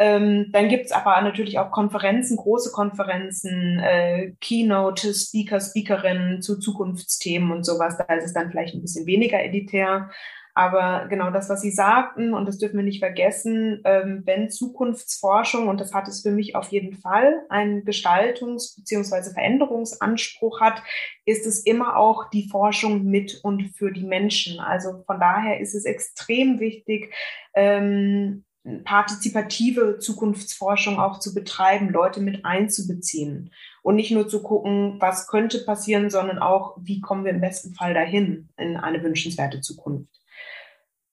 Ähm, 0.00 0.46
dann 0.52 0.70
gibt's 0.70 0.92
aber 0.92 1.20
natürlich 1.20 1.58
auch 1.58 1.70
Konferenzen, 1.70 2.38
große 2.38 2.72
Konferenzen, 2.72 3.78
äh, 3.80 4.32
Keynote, 4.40 5.12
Speaker, 5.12 5.60
Speakerinnen 5.60 6.40
zu 6.40 6.58
Zukunftsthemen 6.58 7.52
und 7.52 7.64
sowas. 7.64 7.98
Da 7.98 8.14
ist 8.14 8.24
es 8.24 8.32
dann 8.32 8.50
vielleicht 8.50 8.74
ein 8.74 8.80
bisschen 8.80 9.04
weniger 9.04 9.44
editär. 9.44 10.10
Aber 10.54 11.06
genau 11.08 11.30
das, 11.30 11.50
was 11.50 11.60
Sie 11.60 11.70
sagten, 11.70 12.32
und 12.32 12.46
das 12.46 12.56
dürfen 12.56 12.78
wir 12.78 12.84
nicht 12.84 12.98
vergessen, 12.98 13.82
ähm, 13.84 14.22
wenn 14.24 14.50
Zukunftsforschung, 14.50 15.68
und 15.68 15.80
das 15.80 15.92
hat 15.92 16.08
es 16.08 16.22
für 16.22 16.32
mich 16.32 16.56
auf 16.56 16.68
jeden 16.70 16.94
Fall, 16.94 17.44
einen 17.50 17.84
Gestaltungs- 17.84 18.76
bzw. 18.76 19.34
Veränderungsanspruch 19.34 20.60
hat, 20.60 20.82
ist 21.26 21.46
es 21.46 21.64
immer 21.64 21.96
auch 21.96 22.30
die 22.30 22.48
Forschung 22.48 23.04
mit 23.04 23.38
und 23.42 23.74
für 23.76 23.92
die 23.92 24.04
Menschen. 24.04 24.60
Also 24.60 25.04
von 25.06 25.20
daher 25.20 25.60
ist 25.60 25.74
es 25.74 25.84
extrem 25.84 26.58
wichtig, 26.58 27.12
ähm, 27.54 28.44
partizipative 28.84 29.98
Zukunftsforschung 29.98 30.98
auch 30.98 31.18
zu 31.18 31.34
betreiben, 31.34 31.88
Leute 31.90 32.20
mit 32.20 32.44
einzubeziehen 32.44 33.52
und 33.82 33.96
nicht 33.96 34.10
nur 34.10 34.28
zu 34.28 34.42
gucken, 34.42 34.96
was 35.00 35.26
könnte 35.26 35.64
passieren, 35.64 36.10
sondern 36.10 36.38
auch, 36.38 36.76
wie 36.80 37.00
kommen 37.00 37.24
wir 37.24 37.32
im 37.32 37.40
besten 37.40 37.74
Fall 37.74 37.94
dahin 37.94 38.48
in 38.58 38.76
eine 38.76 39.02
wünschenswerte 39.02 39.60
Zukunft. 39.60 40.14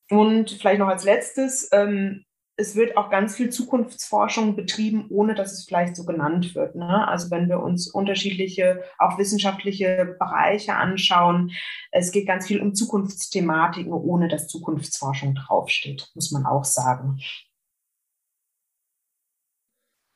Und 0.09 0.51
vielleicht 0.51 0.79
noch 0.79 0.87
als 0.87 1.03
letztes, 1.03 1.69
ähm, 1.71 2.25
es 2.59 2.75
wird 2.75 2.97
auch 2.97 3.11
ganz 3.11 3.35
viel 3.35 3.51
Zukunftsforschung 3.51 4.55
betrieben, 4.55 5.05
ohne 5.09 5.35
dass 5.35 5.53
es 5.53 5.65
vielleicht 5.65 5.95
so 5.95 6.05
genannt 6.05 6.55
wird. 6.55 6.75
Ne? 6.75 7.07
Also 7.07 7.29
wenn 7.29 7.49
wir 7.49 7.59
uns 7.59 7.87
unterschiedliche, 7.87 8.83
auch 8.97 9.19
wissenschaftliche 9.19 10.15
Bereiche 10.19 10.73
anschauen, 10.73 11.51
es 11.91 12.11
geht 12.11 12.25
ganz 12.25 12.47
viel 12.47 12.59
um 12.59 12.73
Zukunftsthematiken, 12.73 13.93
ohne 13.93 14.27
dass 14.27 14.47
Zukunftsforschung 14.47 15.35
draufsteht, 15.35 16.09
muss 16.15 16.31
man 16.31 16.47
auch 16.47 16.65
sagen. 16.65 17.19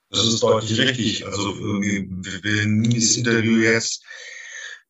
Das 0.10 0.26
ist 0.26 0.42
deutlich 0.42 0.80
richtig. 0.80 1.26
Also 1.26 1.56
wir, 1.60 2.44
wir 2.44 2.66
nehmen 2.66 2.90
dieses 2.90 3.18
Interview 3.18 3.60
jetzt 3.60 4.04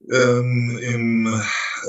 ähm, 0.10 0.80
im, 0.82 1.42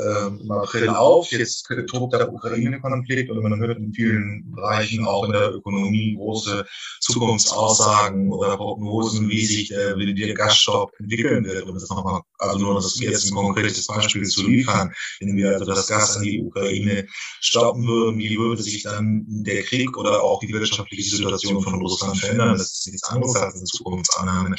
äh, 0.02 0.26
im 0.26 0.50
April 0.50 0.88
auf. 0.90 1.30
Jetzt 1.30 1.66
tobt 1.88 2.12
der 2.12 2.32
Ukraine-Konflikt 2.32 3.30
und 3.30 3.42
man 3.42 3.58
hört 3.58 3.78
in 3.78 3.92
vielen 3.92 4.52
Bereichen 4.52 5.06
auch 5.06 5.24
in 5.24 5.32
der 5.32 5.52
Ökonomie 5.54 6.14
große 6.16 6.64
Zukunftsaussagen 7.00 8.30
oder 8.32 8.56
Prognosen, 8.56 9.28
wie 9.28 9.44
sich 9.44 9.68
der, 9.68 9.96
wie 9.96 10.14
der 10.14 10.34
Gasstopp 10.34 10.92
entwickeln 10.98 11.44
wird. 11.44 11.64
Um 11.64 11.74
das 11.74 11.88
nochmal, 11.88 12.20
also 12.38 12.58
nur 12.58 12.74
das 12.74 12.98
jetzt 13.00 13.30
ein 13.30 13.34
konkretes 13.34 13.86
Beispiel 13.86 14.24
zu 14.24 14.46
liefern. 14.46 14.92
Wenn 15.20 15.36
wir 15.36 15.52
also 15.52 15.64
das 15.64 15.86
Gas 15.86 16.16
an 16.16 16.22
die 16.24 16.42
Ukraine 16.42 17.06
stoppen 17.40 17.86
würden, 17.86 18.18
wie 18.18 18.38
würde 18.38 18.62
sich 18.62 18.82
dann 18.82 19.24
der 19.26 19.62
Krieg 19.62 19.96
oder 19.96 20.22
auch 20.22 20.40
die 20.40 20.52
wirtschaftliche 20.52 21.16
Situation 21.16 21.62
von 21.62 21.80
Russland 21.80 22.18
verändern? 22.18 22.58
Das 22.58 22.72
ist 22.72 22.86
nichts 22.86 23.08
anderes 23.08 23.36
als 23.36 23.54
eine 23.54 23.64
Zukunftsannahme. 23.64 24.54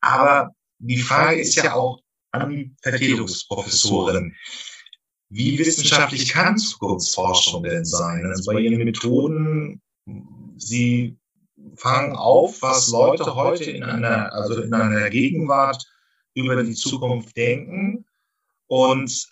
Aber 0.00 0.50
die 0.78 0.98
Frage 0.98 1.40
ist 1.40 1.54
ja 1.54 1.74
auch, 1.74 2.00
an 2.40 2.50
die 2.50 2.74
Vertretungsprofessorin. 2.82 4.34
Wie 5.28 5.58
wissenschaftlich 5.58 6.28
kann 6.28 6.56
Zukunftsforschung 6.56 7.64
denn 7.64 7.84
sein? 7.84 8.24
Also 8.26 8.52
bei 8.52 8.60
Ihren 8.60 8.84
Methoden, 8.84 9.82
Sie 10.56 11.16
fangen 11.74 12.14
auf, 12.14 12.62
was 12.62 12.88
Leute 12.88 13.34
heute 13.34 13.64
in 13.64 13.82
einer, 13.82 14.32
also 14.32 14.62
in 14.62 14.72
einer 14.72 15.10
Gegenwart 15.10 15.84
über 16.34 16.62
die 16.62 16.74
Zukunft 16.74 17.36
denken 17.36 18.04
und 18.68 19.26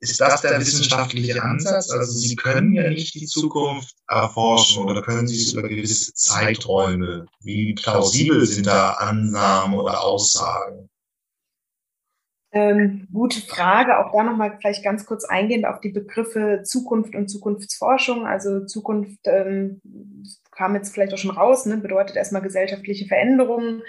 ist 0.00 0.20
das 0.20 0.42
der 0.42 0.60
wissenschaftliche 0.60 1.42
Ansatz? 1.42 1.90
Also 1.90 2.12
Sie 2.12 2.36
können 2.36 2.72
ja 2.74 2.88
nicht 2.90 3.14
die 3.14 3.26
Zukunft 3.26 3.96
erforschen 4.06 4.84
oder 4.84 5.02
können 5.02 5.26
Sie 5.26 5.40
es 5.40 5.52
über 5.52 5.68
gewisse 5.68 6.12
Zeiträume? 6.14 7.26
Wie 7.40 7.74
plausibel 7.74 8.46
sind 8.46 8.66
da 8.66 8.92
Annahmen 8.92 9.78
oder 9.78 10.02
Aussagen? 10.02 10.88
Ähm, 12.56 13.06
gute 13.12 13.42
Frage. 13.42 13.98
Auch 13.98 14.12
da 14.12 14.22
nochmal 14.22 14.56
vielleicht 14.58 14.82
ganz 14.82 15.04
kurz 15.04 15.26
eingehend 15.26 15.66
auf 15.66 15.80
die 15.80 15.90
Begriffe 15.90 16.62
Zukunft 16.64 17.14
und 17.14 17.28
Zukunftsforschung. 17.28 18.26
Also 18.26 18.64
Zukunft 18.64 19.20
ähm, 19.24 19.82
kam 20.52 20.74
jetzt 20.74 20.94
vielleicht 20.94 21.12
auch 21.12 21.18
schon 21.18 21.36
raus, 21.36 21.66
ne, 21.66 21.76
bedeutet 21.76 22.16
erstmal 22.16 22.40
gesellschaftliche 22.40 23.04
Veränderungen. 23.04 23.82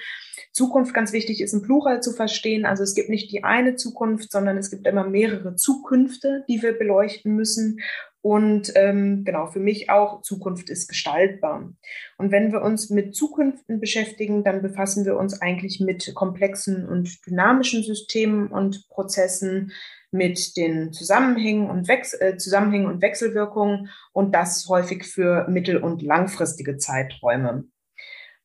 Zukunft 0.51 0.93
ganz 0.93 1.13
wichtig 1.13 1.39
ist 1.39 1.53
im 1.53 1.61
Plural 1.61 2.01
zu 2.01 2.11
verstehen. 2.11 2.65
Also 2.65 2.83
es 2.83 2.93
gibt 2.93 3.07
nicht 3.07 3.31
die 3.31 3.45
eine 3.45 3.75
Zukunft, 3.75 4.33
sondern 4.33 4.57
es 4.57 4.69
gibt 4.69 4.85
immer 4.85 5.07
mehrere 5.07 5.55
Zukünfte, 5.55 6.43
die 6.49 6.61
wir 6.61 6.77
beleuchten 6.77 7.37
müssen. 7.37 7.79
Und 8.27 8.73
ähm, 8.75 9.23
genau, 9.23 9.47
für 9.47 9.61
mich 9.61 9.89
auch, 9.89 10.21
Zukunft 10.21 10.69
ist 10.69 10.89
gestaltbar. 10.89 11.71
Und 12.17 12.31
wenn 12.33 12.51
wir 12.51 12.61
uns 12.61 12.89
mit 12.89 13.15
Zukünften 13.15 13.79
beschäftigen, 13.79 14.43
dann 14.43 14.61
befassen 14.61 15.05
wir 15.05 15.15
uns 15.15 15.41
eigentlich 15.41 15.79
mit 15.79 16.13
komplexen 16.13 16.85
und 16.89 17.25
dynamischen 17.25 17.83
Systemen 17.83 18.47
und 18.47 18.89
Prozessen, 18.89 19.71
mit 20.11 20.57
den 20.57 20.91
Zusammenhängen 20.91 21.69
und, 21.69 21.87
Wechs 21.87 22.13
äh, 22.19 22.35
Zusammenhängen 22.37 22.87
und 22.87 23.01
Wechselwirkungen 23.01 23.89
und 24.11 24.35
das 24.35 24.67
häufig 24.67 25.05
für 25.05 25.47
mittel- 25.47 25.81
und 25.81 26.01
langfristige 26.01 26.75
Zeiträume. 26.75 27.63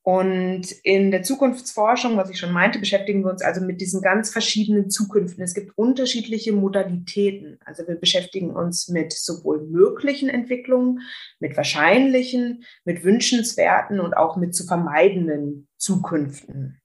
Und 0.05 0.73
in 0.83 1.13
der 1.13 1.23
Zukunftsforschung, 1.23 2.17
was 2.17 2.29
ich 2.29 2.39
schon 2.39 2.51
meinte, 2.51 2.81
beschäftigen 2.81 3.23
wir 3.23 3.31
uns 3.31 3.41
also 3.41 3.61
mit 3.61 3.81
diesen 3.81 4.03
ganz 4.03 4.31
verschiedenen 4.31 4.91
Zukünften. 4.91 5.45
Es 5.45 5.55
gibt 5.55 5.79
unterschiedliche 5.79 6.53
Modalitäten. 6.53 7.59
Also 7.65 7.87
wir 7.87 7.95
beschäftigen 7.95 8.51
uns 8.51 8.89
mit 8.89 9.13
sowohl 9.13 9.65
möglichen 9.65 10.29
Entwicklungen, 10.29 11.03
mit 11.39 11.57
wahrscheinlichen, 11.57 12.65
mit 12.85 13.05
wünschenswerten 13.05 14.01
und 14.01 14.17
auch 14.17 14.37
mit 14.37 14.57
zu 14.57 14.67
vermeidenden 14.67 15.69
Zukünften. 15.77 16.81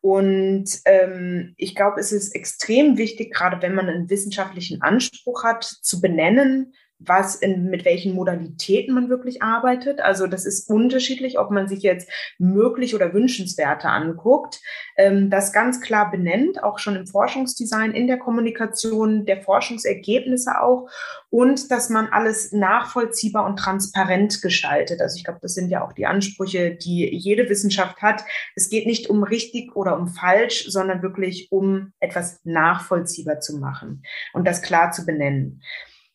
Und 0.00 0.80
ähm, 0.86 1.54
ich 1.56 1.76
glaube, 1.76 2.00
es 2.00 2.10
ist 2.10 2.34
extrem 2.34 2.96
wichtig, 2.98 3.32
gerade 3.32 3.62
wenn 3.62 3.74
man 3.74 3.88
einen 3.88 4.10
wissenschaftlichen 4.10 4.82
Anspruch 4.82 5.44
hat, 5.44 5.64
zu 5.64 6.00
benennen, 6.00 6.72
was 7.00 7.34
in, 7.34 7.70
mit 7.70 7.86
welchen 7.86 8.14
Modalitäten 8.14 8.94
man 8.94 9.08
wirklich 9.08 9.42
arbeitet. 9.42 10.00
Also 10.00 10.26
das 10.26 10.44
ist 10.44 10.68
unterschiedlich, 10.68 11.38
ob 11.38 11.50
man 11.50 11.66
sich 11.66 11.82
jetzt 11.82 12.10
möglich 12.38 12.94
oder 12.94 13.14
wünschenswerte 13.14 13.88
anguckt. 13.88 14.60
Ähm, 14.96 15.30
das 15.30 15.52
ganz 15.52 15.80
klar 15.80 16.10
benennt, 16.10 16.62
auch 16.62 16.78
schon 16.78 16.96
im 16.96 17.06
Forschungsdesign, 17.06 17.92
in 17.92 18.06
der 18.06 18.18
Kommunikation 18.18 19.24
der 19.24 19.40
Forschungsergebnisse 19.40 20.60
auch 20.60 20.90
und 21.30 21.70
dass 21.70 21.88
man 21.88 22.08
alles 22.08 22.52
nachvollziehbar 22.52 23.46
und 23.46 23.58
transparent 23.58 24.42
gestaltet. 24.42 25.00
Also 25.00 25.16
ich 25.16 25.24
glaube, 25.24 25.40
das 25.40 25.54
sind 25.54 25.70
ja 25.70 25.82
auch 25.82 25.94
die 25.94 26.06
Ansprüche, 26.06 26.74
die 26.74 27.08
jede 27.16 27.48
Wissenschaft 27.48 28.02
hat. 28.02 28.24
Es 28.54 28.68
geht 28.68 28.86
nicht 28.86 29.08
um 29.08 29.22
richtig 29.22 29.74
oder 29.74 29.98
um 29.98 30.08
falsch, 30.08 30.66
sondern 30.68 31.02
wirklich 31.02 31.48
um 31.50 31.92
etwas 31.98 32.40
nachvollziehbar 32.44 33.40
zu 33.40 33.56
machen 33.56 34.02
und 34.34 34.46
das 34.46 34.60
klar 34.60 34.92
zu 34.92 35.06
benennen. 35.06 35.62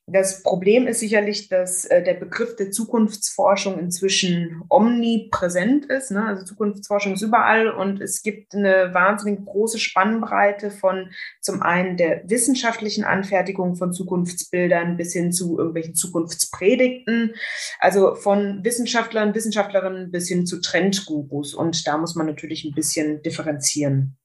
Das 0.07 0.43
Problem 0.43 0.85
ist 0.85 1.00
sicherlich, 1.00 1.50
dass 1.50 1.85
äh, 1.85 2.03
der 2.03 2.13
Begriff 2.13 2.55
der 2.55 2.69
Zukunftsforschung 2.69 3.79
inzwischen 3.79 4.62
omnipräsent 4.69 5.85
ist. 5.85 6.12
Ne? 6.12 6.24
Also 6.24 6.45
Zukunftsforschung 6.45 7.13
ist 7.13 7.24
überall 7.24 7.69
und 7.69 8.00
es 8.01 8.21
gibt 8.21 8.53
eine 8.53 8.93
wahnsinnig 8.93 9.43
große 9.43 9.79
Spannbreite 9.79 10.69
von 10.69 11.09
zum 11.41 11.63
einen 11.63 11.97
der 11.97 12.21
wissenschaftlichen 12.29 13.03
Anfertigung 13.03 13.75
von 13.77 13.93
Zukunftsbildern 13.93 14.95
bis 14.95 15.12
hin 15.13 15.31
zu 15.31 15.57
irgendwelchen 15.57 15.95
Zukunftspredigten. 15.95 17.33
Also 17.79 18.13
von 18.13 18.63
Wissenschaftlern, 18.63 19.33
Wissenschaftlerinnen 19.33 20.12
bis 20.12 20.27
hin 20.27 20.45
zu 20.45 20.62
Trendgurus. 20.62 21.55
Und 21.55 21.88
da 21.88 21.97
muss 21.97 22.13
man 22.13 22.27
natürlich 22.27 22.63
ein 22.63 22.75
bisschen 22.75 23.24
differenzieren. 23.24 24.17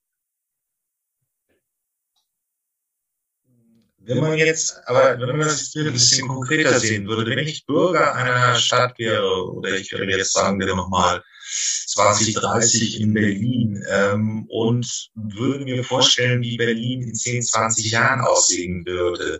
Wenn 4.03 4.19
man 4.19 4.37
jetzt, 4.37 4.75
aber 4.85 5.19
wenn 5.19 5.37
man 5.37 5.47
das 5.47 5.73
ein 5.75 5.93
bisschen 5.93 6.27
konkreter 6.27 6.79
sehen 6.79 7.07
würde, 7.07 7.29
wenn 7.29 7.47
ich 7.47 7.65
Bürger 7.65 8.15
einer 8.15 8.55
Stadt 8.55 8.97
wäre, 8.97 9.51
oder 9.51 9.77
ich 9.77 9.91
würde 9.91 10.17
jetzt 10.17 10.33
sagen 10.33 10.59
wir 10.59 10.67
nochmal 10.67 11.21
2030 11.87 13.01
in 13.01 13.13
Berlin, 13.13 13.83
ähm, 13.89 14.45
und 14.49 15.09
würde 15.13 15.65
mir 15.65 15.83
vorstellen, 15.83 16.41
wie 16.41 16.57
Berlin 16.57 17.03
in 17.03 17.13
10, 17.13 17.43
20 17.43 17.91
Jahren 17.91 18.21
aussehen 18.21 18.83
würde, 18.85 19.39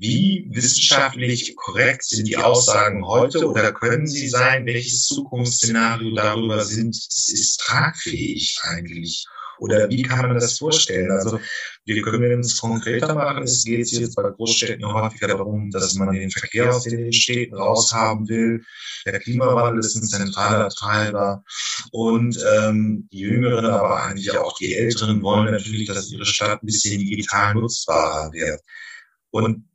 wie 0.00 0.46
wissenschaftlich 0.52 1.56
korrekt 1.56 2.04
sind 2.04 2.28
die 2.28 2.36
Aussagen 2.36 3.04
heute 3.04 3.48
oder 3.48 3.72
können 3.72 4.06
sie 4.06 4.28
sein? 4.28 4.64
Welches 4.66 5.06
Zukunftsszenario 5.06 6.14
darüber 6.14 6.64
sind, 6.64 6.96
ist, 6.96 7.32
ist 7.32 7.58
tragfähig 7.58 8.58
eigentlich? 8.62 9.26
Oder 9.58 9.88
wie 9.88 10.02
kann 10.02 10.28
man 10.28 10.34
das 10.34 10.58
vorstellen? 10.58 11.10
Also 11.10 11.40
wir 11.84 12.02
können 12.02 12.40
es 12.40 12.58
konkreter 12.58 13.14
machen. 13.14 13.44
Es 13.44 13.64
geht 13.64 13.90
jetzt 13.90 14.14
bei 14.14 14.30
Großstädten 14.30 14.86
häufiger 14.86 15.28
darum, 15.28 15.70
dass 15.70 15.94
man 15.94 16.14
den 16.14 16.30
Verkehr 16.30 16.74
aus 16.74 16.84
den 16.84 17.12
Städten 17.12 17.56
raushaben 17.56 18.28
will. 18.28 18.64
Der 19.06 19.18
Klimawandel 19.18 19.80
ist 19.80 19.96
ein 19.96 20.04
zentraler 20.04 20.68
Treiber. 20.70 21.42
Und 21.92 22.38
ähm, 22.54 23.08
die 23.12 23.20
Jüngeren, 23.20 23.66
aber 23.66 24.04
eigentlich 24.04 24.30
auch 24.36 24.56
die 24.58 24.74
Älteren 24.74 25.22
wollen 25.22 25.52
natürlich, 25.52 25.88
dass 25.88 26.10
ihre 26.10 26.26
Stadt 26.26 26.62
ein 26.62 26.66
bisschen 26.66 26.98
digital 26.98 27.54
nutzbarer 27.54 28.32
wird. 28.32 28.60
Und 29.30 29.68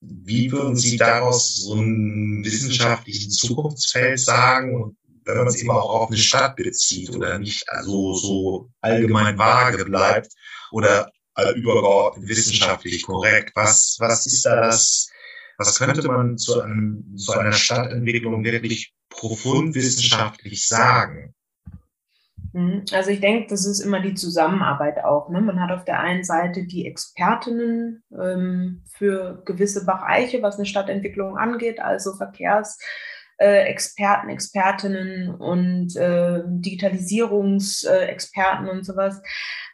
wie 0.00 0.52
würden 0.52 0.76
Sie 0.76 0.96
daraus 0.96 1.56
so 1.56 1.74
ein 1.74 2.44
wissenschaftlichen 2.44 3.30
Zukunftsfeld 3.30 4.20
sagen? 4.20 4.82
Und 4.82 4.96
wenn 5.26 5.36
man 5.38 5.46
es 5.48 5.60
eben 5.60 5.70
auch 5.70 5.90
auf 5.90 6.08
eine 6.08 6.16
Stadt 6.16 6.56
bezieht 6.56 7.14
oder 7.14 7.38
nicht 7.38 7.68
also 7.68 8.14
so 8.14 8.70
allgemein 8.80 9.38
vage 9.38 9.84
bleibt 9.84 10.32
oder 10.70 11.10
übergeordnet 11.54 12.28
wissenschaftlich 12.28 13.02
korrekt. 13.02 13.52
Was, 13.54 13.96
was 14.00 14.26
ist 14.26 14.44
da 14.46 14.56
das, 14.56 15.10
Was 15.58 15.78
könnte 15.78 16.06
man 16.06 16.38
zu, 16.38 16.60
einem, 16.60 17.16
zu 17.16 17.32
einer 17.32 17.52
Stadtentwicklung 17.52 18.44
wirklich 18.44 18.94
profund 19.08 19.74
wissenschaftlich 19.74 20.66
sagen? 20.66 21.34
Mhm. 22.52 22.84
Also 22.92 23.10
ich 23.10 23.20
denke, 23.20 23.48
das 23.48 23.66
ist 23.66 23.80
immer 23.80 24.00
die 24.00 24.14
Zusammenarbeit 24.14 25.04
auch. 25.04 25.28
Ne? 25.28 25.40
Man 25.42 25.60
hat 25.60 25.70
auf 25.70 25.84
der 25.84 26.00
einen 26.00 26.24
Seite 26.24 26.64
die 26.64 26.86
Expertinnen 26.86 28.02
ähm, 28.18 28.82
für 28.90 29.42
gewisse 29.44 29.84
Bereiche, 29.84 30.40
was 30.42 30.56
eine 30.56 30.66
Stadtentwicklung 30.66 31.36
angeht, 31.36 31.80
also 31.80 32.14
Verkehrsexperten, 32.14 32.86
äh, 33.38 33.64
Expertinnen 33.64 35.34
und 35.34 35.96
äh, 35.96 36.42
Digitalisierungsexperten 36.46 38.68
und 38.68 38.84
sowas. 38.84 39.20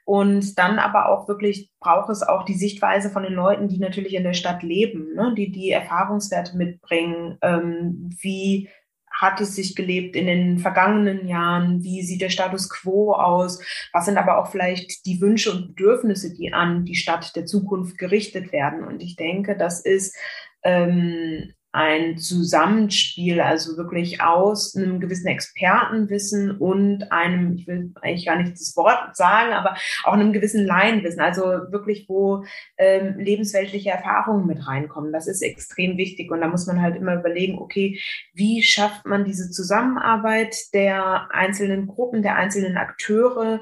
Und 0.05 0.59
dann 0.59 0.79
aber 0.79 1.09
auch 1.09 1.29
wirklich 1.29 1.71
braucht 1.79 2.11
es 2.11 2.23
auch 2.23 2.45
die 2.45 2.55
Sichtweise 2.55 3.11
von 3.11 3.23
den 3.23 3.35
Leuten, 3.35 3.69
die 3.69 3.79
natürlich 3.79 4.15
in 4.15 4.25
der 4.25 4.35
Stadt 4.35 4.63
leben, 4.63 5.15
ne? 5.15 5.35
die 5.37 5.53
die 5.53 5.71
Erfahrungswerte 5.71 6.57
mitbringen, 6.57 7.39
ähm, 7.41 8.11
wie 8.21 8.69
hat 9.13 9.41
es 9.41 9.55
sich 9.55 9.77
gelebt 9.77 10.17
in 10.17 10.27
den 10.27 10.59
vergangenen 10.59 11.29
Jahren? 11.29 11.83
Wie 11.83 12.03
sieht 12.03 12.23
der 12.23 12.31
Status 12.31 12.69
quo 12.69 13.13
aus? 13.13 13.61
Was 13.93 14.07
sind 14.07 14.19
aber 14.19 14.39
auch 14.39 14.51
vielleicht 14.51 15.07
die 15.07 15.21
Wünsche 15.21 15.53
und 15.53 15.69
Bedürfnisse, 15.69 16.35
die 16.35 16.53
an 16.53 16.85
die 16.85 16.97
Stadt 16.97 17.37
der 17.37 17.47
Zukunft 17.47 17.99
gerichtet 17.99 18.53
werden? 18.53 18.85
Und 18.85 19.03
ich 19.03 19.15
denke, 19.15 19.57
das 19.57 19.81
ist 19.81 20.17
ähm, 20.65 21.53
ein 21.73 22.19
Zusammenspiel, 22.19 23.41
also 23.41 23.79
wirklich 23.79 24.21
aus 24.21 24.77
einem 24.77 25.01
gewissen 25.01 25.27
Expertenwissen 25.27 26.51
und 26.59 27.11
einem, 27.11 27.55
ich 27.55 27.67
will 27.67 27.93
eigentlich 28.03 28.27
gar 28.27 28.37
nicht 28.37 28.53
das 28.53 28.77
Wort 28.77 29.17
sagen, 29.17 29.55
aber 29.55 29.75
auch 30.05 30.13
einem 30.13 30.35
gewissen 30.35 30.67
Laienwissen, 30.67 31.21
also 31.21 31.43
wirklich, 31.43 32.07
wo 32.09 32.45
ähm, 32.77 33.19
lebensweltliche 33.19 33.91
Erfahrungen 33.91 34.47
mit 34.47 34.67
reinkommen. 34.67 35.13
Das 35.13 35.27
ist 35.27 35.41
extrem 35.41 35.97
wichtig 35.97 36.31
und 36.31 36.43
da 36.43 36.49
muss 36.49 36.67
man 36.67 36.83
halt 36.83 36.97
immer 36.97 37.15
überlegen, 37.15 37.59
okay, 37.59 37.99
wie 38.35 38.63
schafft 38.63 39.07
man 39.07 39.25
diese 39.25 39.51
Zusammenarbeit 39.51 40.55
der 40.75 41.29
einzelnen 41.33 41.87
Gruppen, 41.87 42.23
der 42.23 42.37
einzelnen 42.37 42.77
Akteure 42.77 43.61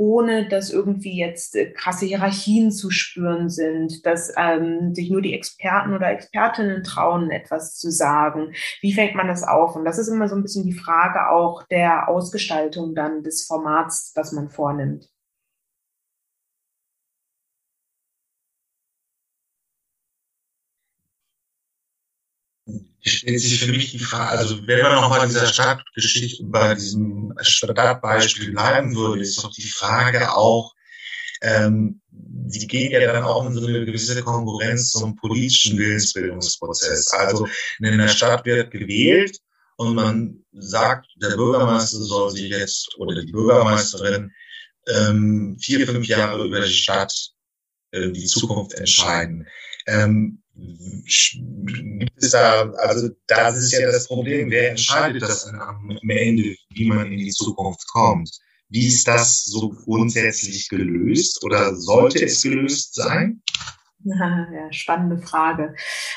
ohne 0.00 0.48
dass 0.48 0.70
irgendwie 0.70 1.18
jetzt 1.18 1.54
äh, 1.54 1.72
krasse 1.72 2.06
Hierarchien 2.06 2.72
zu 2.72 2.90
spüren 2.90 3.50
sind, 3.50 4.06
dass 4.06 4.32
ähm, 4.34 4.94
sich 4.94 5.10
nur 5.10 5.20
die 5.20 5.34
Experten 5.34 5.92
oder 5.92 6.10
Expertinnen 6.10 6.82
trauen, 6.82 7.30
etwas 7.30 7.76
zu 7.76 7.90
sagen. 7.90 8.54
Wie 8.80 8.94
fängt 8.94 9.14
man 9.14 9.28
das 9.28 9.42
auf? 9.42 9.76
Und 9.76 9.84
das 9.84 9.98
ist 9.98 10.08
immer 10.08 10.26
so 10.26 10.36
ein 10.36 10.42
bisschen 10.42 10.64
die 10.64 10.72
Frage 10.72 11.28
auch 11.28 11.64
der 11.64 12.08
Ausgestaltung 12.08 12.94
dann 12.94 13.22
des 13.22 13.46
Formats, 13.46 14.14
das 14.14 14.32
man 14.32 14.48
vornimmt. 14.48 15.10
Stellt 23.02 23.40
sich 23.40 23.60
für 23.60 23.70
mich 23.70 23.90
die 23.92 23.98
Frage, 23.98 24.38
also 24.38 24.66
wenn 24.66 24.82
man 24.82 24.94
nochmal 24.94 25.26
dieser 25.26 25.46
Stadtgeschichte, 25.46 26.44
bei 26.44 26.74
diesem 26.74 27.34
Stadtbeispiel 27.40 28.52
bleiben 28.52 28.94
würde, 28.94 29.22
ist 29.22 29.42
doch 29.42 29.52
die 29.52 29.62
Frage 29.62 30.34
auch, 30.34 30.74
ähm, 31.42 32.00
die 32.10 32.66
gehen 32.66 32.92
ja 32.92 33.12
dann 33.12 33.24
auch 33.24 33.46
in 33.46 33.54
so 33.54 33.66
eine 33.66 33.84
gewisse 33.84 34.22
Konkurrenz 34.22 34.90
zum 34.90 35.16
politischen 35.16 35.78
Willensbildungsprozess. 35.78 37.08
Also 37.12 37.46
in 37.78 37.96
der 37.96 38.08
Stadt 38.08 38.44
wird 38.44 38.70
gewählt 38.70 39.38
und 39.76 39.94
man 39.94 40.44
sagt, 40.52 41.06
der 41.16 41.36
Bürgermeister 41.36 41.98
soll 41.98 42.30
sich 42.30 42.50
jetzt 42.50 42.94
oder 42.98 43.22
die 43.22 43.32
Bürgermeisterin 43.32 44.30
ähm, 44.88 45.56
vier, 45.58 45.86
fünf 45.86 46.06
Jahre 46.06 46.44
über 46.44 46.60
die 46.60 46.72
Stadt, 46.72 47.14
äh, 47.92 48.10
die 48.10 48.26
Zukunft 48.26 48.74
entscheiden. 48.74 49.46
Ähm, 49.86 50.42
gibt 50.60 52.22
es 52.22 52.30
da, 52.30 52.70
also 52.78 53.08
das 53.26 53.56
ist 53.56 53.72
ja 53.72 53.90
das 53.90 54.06
Problem, 54.06 54.50
wer 54.50 54.70
entscheidet 54.70 55.22
das 55.22 55.46
am 55.46 55.90
Ende, 56.08 56.54
wie 56.70 56.86
man 56.86 57.10
in 57.12 57.18
die 57.18 57.30
Zukunft 57.30 57.86
kommt? 57.88 58.30
Wie 58.68 58.86
ist 58.86 59.08
das 59.08 59.44
so 59.44 59.70
grundsätzlich 59.70 60.68
gelöst 60.68 61.42
oder 61.42 61.74
sollte 61.74 62.24
es 62.24 62.42
gelöst 62.42 62.94
sein? 62.94 63.42
Ja, 64.52 64.72
spannende 64.72 65.18
Frage. 65.18 65.74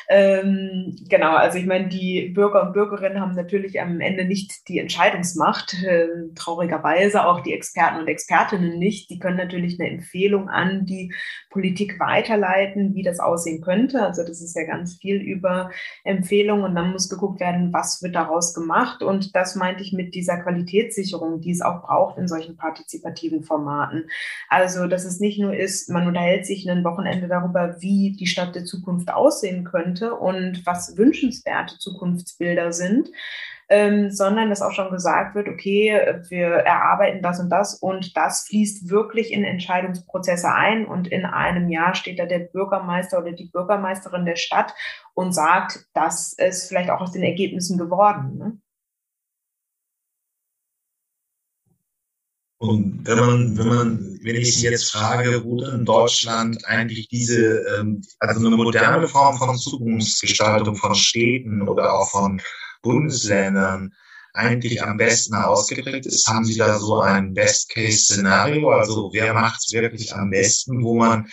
Ähm, 0.08 0.96
genau, 1.10 1.36
also 1.36 1.58
ich 1.58 1.66
meine, 1.66 1.90
die 1.90 2.30
Bürger 2.30 2.64
und 2.64 2.74
Bürgerinnen 2.74 3.20
haben 3.20 3.36
natürlich 3.36 3.82
am 3.82 4.00
Ende 4.00 4.26
nicht 4.26 4.68
die 4.70 4.80
Entscheidungsmacht, 4.80 5.76
äh, 5.84 6.08
traurigerweise 6.36 7.26
auch 7.26 7.42
die 7.42 7.54
Experten 7.54 8.00
und 8.00 8.08
Expertinnen 8.08 8.80
nicht. 8.80 9.10
Die 9.10 9.20
können 9.20 9.38
natürlich 9.38 9.80
eine 9.80 9.90
Empfehlung 9.90 10.50
an 10.50 10.86
die 10.86 11.14
Politik 11.50 12.00
weiterleiten, 12.00 12.96
wie 12.96 13.04
das 13.04 13.20
aussehen 13.20 13.62
könnte. 13.62 14.02
Also 14.02 14.24
das 14.24 14.42
ist 14.42 14.56
ja 14.56 14.64
ganz 14.64 14.98
viel 14.98 15.18
über 15.18 15.70
Empfehlungen 16.04 16.64
und 16.64 16.76
dann 16.76 16.92
muss 16.92 17.10
geguckt 17.10 17.40
werden, 17.40 17.74
was 17.74 18.02
wird 18.02 18.16
daraus 18.16 18.54
gemacht. 18.54 19.04
Und 19.04 19.36
das 19.36 19.56
meinte 19.56 19.84
ich 19.84 19.94
mit 19.94 20.16
dieser 20.16 20.38
Qualitätssicherung, 20.42 21.42
die 21.42 21.52
es 21.52 21.62
auch 21.62 21.82
braucht 21.84 22.18
in 22.18 22.28
solchen 22.28 22.56
partizipativen 22.56 23.44
Formaten. 23.44 24.06
Also, 24.50 24.88
dass 24.88 25.06
es 25.06 25.20
nicht 25.20 25.40
nur 25.40 25.54
ist, 25.54 25.90
man 25.90 26.08
unterhält 26.08 26.46
sich 26.46 26.70
ein 26.70 26.84
Wochenende 26.84 27.28
darüber, 27.28 27.73
wie 27.80 28.16
die 28.18 28.28
Stadt 28.28 28.56
der 28.56 28.66
Zukunft 28.66 29.12
aussehen 29.12 29.64
könnte 29.64 30.16
und 30.16 30.66
was 30.66 30.98
wünschenswerte 30.98 31.78
Zukunftsbilder 31.78 32.72
sind, 32.72 33.10
ähm, 33.70 34.12
sondern 34.12 34.50
dass 34.50 34.62
auch 34.62 34.72
schon 34.72 34.92
gesagt 34.92 35.36
wird, 35.36 35.48
okay, 35.48 36.22
wir 36.30 36.48
erarbeiten 36.48 37.22
das 37.22 37.40
und 37.40 37.50
das 37.50 37.76
und 37.76 38.16
das 38.18 38.46
fließt 38.48 38.90
wirklich 38.90 39.32
in 39.32 39.44
Entscheidungsprozesse 39.44 40.52
ein 40.52 40.86
und 40.86 41.08
in 41.08 41.26
einem 41.26 41.70
Jahr 41.70 41.96
steht 41.96 42.20
da 42.20 42.26
der 42.26 42.40
Bürgermeister 42.40 43.20
oder 43.20 43.32
die 43.32 43.50
Bürgermeisterin 43.50 44.26
der 44.26 44.36
Stadt 44.36 44.74
und 45.14 45.34
sagt, 45.34 45.86
das 45.94 46.34
ist 46.34 46.68
vielleicht 46.68 46.90
auch 46.90 47.02
aus 47.02 47.14
den 47.14 47.24
Ergebnissen 47.24 47.78
geworden. 47.78 48.38
Ne? 48.38 48.58
Und 52.64 53.06
wenn 53.06 53.20
man, 53.20 53.58
wenn 53.58 53.68
man, 53.68 54.20
wenn 54.22 54.38
ich 54.38 54.56
Sie 54.56 54.68
jetzt 54.68 54.90
frage, 54.90 55.44
wo 55.44 55.62
in 55.66 55.84
Deutschland 55.84 56.64
eigentlich 56.66 57.10
diese, 57.10 57.60
ähm, 57.76 58.02
also 58.20 58.48
eine 58.48 58.56
moderne 58.56 59.06
Form 59.06 59.38
von 59.38 59.58
Zukunftsgestaltung 59.58 60.78
von 60.78 60.96
Städten 60.96 61.68
oder 61.68 61.94
auch 61.94 62.10
von 62.10 62.42
Bundesländern 62.82 63.94
eigentlich 64.34 64.82
am 64.82 64.96
besten 64.96 65.36
ausgeprägt 65.36 66.06
ist, 66.06 66.26
haben 66.26 66.46
Sie 66.46 66.58
da 66.58 66.80
so 66.80 67.02
ein 67.02 67.34
Best-Case-Szenario? 67.34 68.70
Also 68.70 69.10
wer 69.12 69.34
macht 69.34 69.60
es 69.60 69.74
wirklich 69.74 70.16
am 70.16 70.30
besten, 70.30 70.82
wo 70.86 70.96
man 70.96 71.28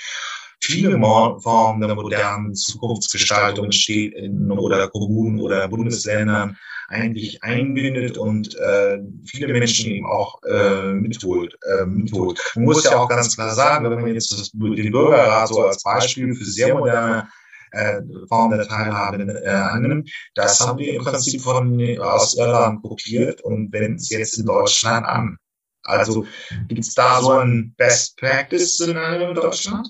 viele 0.61 0.99
Formen 0.99 1.81
der 1.81 1.95
modernen 1.95 2.57
Zukunftsgestaltung 2.57 3.67
in 3.67 3.73
Städten 3.73 4.51
oder 4.51 4.89
Kommunen 4.89 5.39
oder 5.39 5.69
Bundesländern 5.69 6.59
eigentlich 6.91 7.43
einbindet 7.43 8.19
und 8.19 8.55
äh, 8.57 8.99
viele 9.25 9.53
Menschen 9.53 9.93
eben 9.93 10.07
auch 10.07 10.43
äh, 10.43 10.93
mitholt, 10.93 11.57
äh, 11.63 11.87
mitholt. 11.87 12.41
Man 12.57 12.65
muss 12.65 12.85
ja 12.85 12.97
auch 12.97 13.09
ganz 13.09 13.37
klar 13.37 13.55
sagen, 13.55 13.89
wenn 13.89 14.01
man 14.01 14.13
jetzt 14.13 14.33
das, 14.33 14.51
den 14.51 14.91
Bürgerrat 14.91 15.49
so 15.49 15.65
als 15.65 15.83
Beispiel 15.85 16.35
für 16.35 16.45
sehr 16.45 16.75
moderne 16.75 17.29
äh, 17.71 18.01
Form 18.29 18.51
der 18.51 18.67
Teilhabe 18.67 19.23
äh, 19.23 19.49
annimmt, 19.49 20.11
das 20.35 20.59
haben 20.61 20.81
wir 20.81 20.95
im 20.95 21.05
Prinzip 21.05 21.41
von 21.41 21.81
aus 22.01 22.37
Irland 22.37 22.83
kopiert 22.83 23.41
und 23.43 23.73
wenden 23.73 23.95
es 23.95 24.11
jetzt 24.11 24.39
in 24.39 24.47
Deutschland 24.47 25.07
an. 25.07 25.37
Also 25.85 26.27
gibt 26.67 26.81
es 26.81 26.95
da 26.95 27.23
so 27.23 27.39
ein 27.39 27.73
Best 27.77 28.17
Practice 28.19 28.81
in 28.81 28.95
Deutschland? 28.95 29.89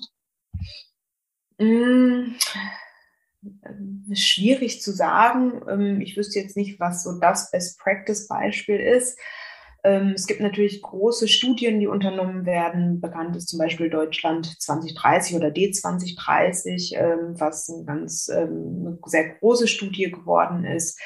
Mm, 1.57 2.35
schwierig 4.13 4.81
zu 4.81 4.91
sagen. 4.91 5.61
Ähm, 5.69 6.01
ich 6.01 6.17
wüsste 6.17 6.39
jetzt 6.39 6.57
nicht, 6.57 6.79
was 6.79 7.03
so 7.03 7.19
das 7.19 7.51
Best-Practice-Beispiel 7.51 8.79
ist. 8.79 9.17
Ähm, 9.83 10.13
es 10.15 10.27
gibt 10.27 10.41
natürlich 10.41 10.81
große 10.81 11.27
Studien, 11.27 11.79
die 11.79 11.87
unternommen 11.87 12.45
werden. 12.45 13.01
Bekannt 13.01 13.35
ist 13.35 13.49
zum 13.49 13.59
Beispiel 13.59 13.89
Deutschland 13.89 14.61
2030 14.61 15.35
oder 15.35 15.47
D2030, 15.47 16.95
ähm, 16.95 17.39
was 17.39 17.69
eine 17.69 17.85
ganz 17.85 18.29
eine 18.29 18.99
sehr 19.05 19.29
große 19.39 19.67
Studie 19.67 20.11
geworden 20.11 20.65
ist, 20.65 20.99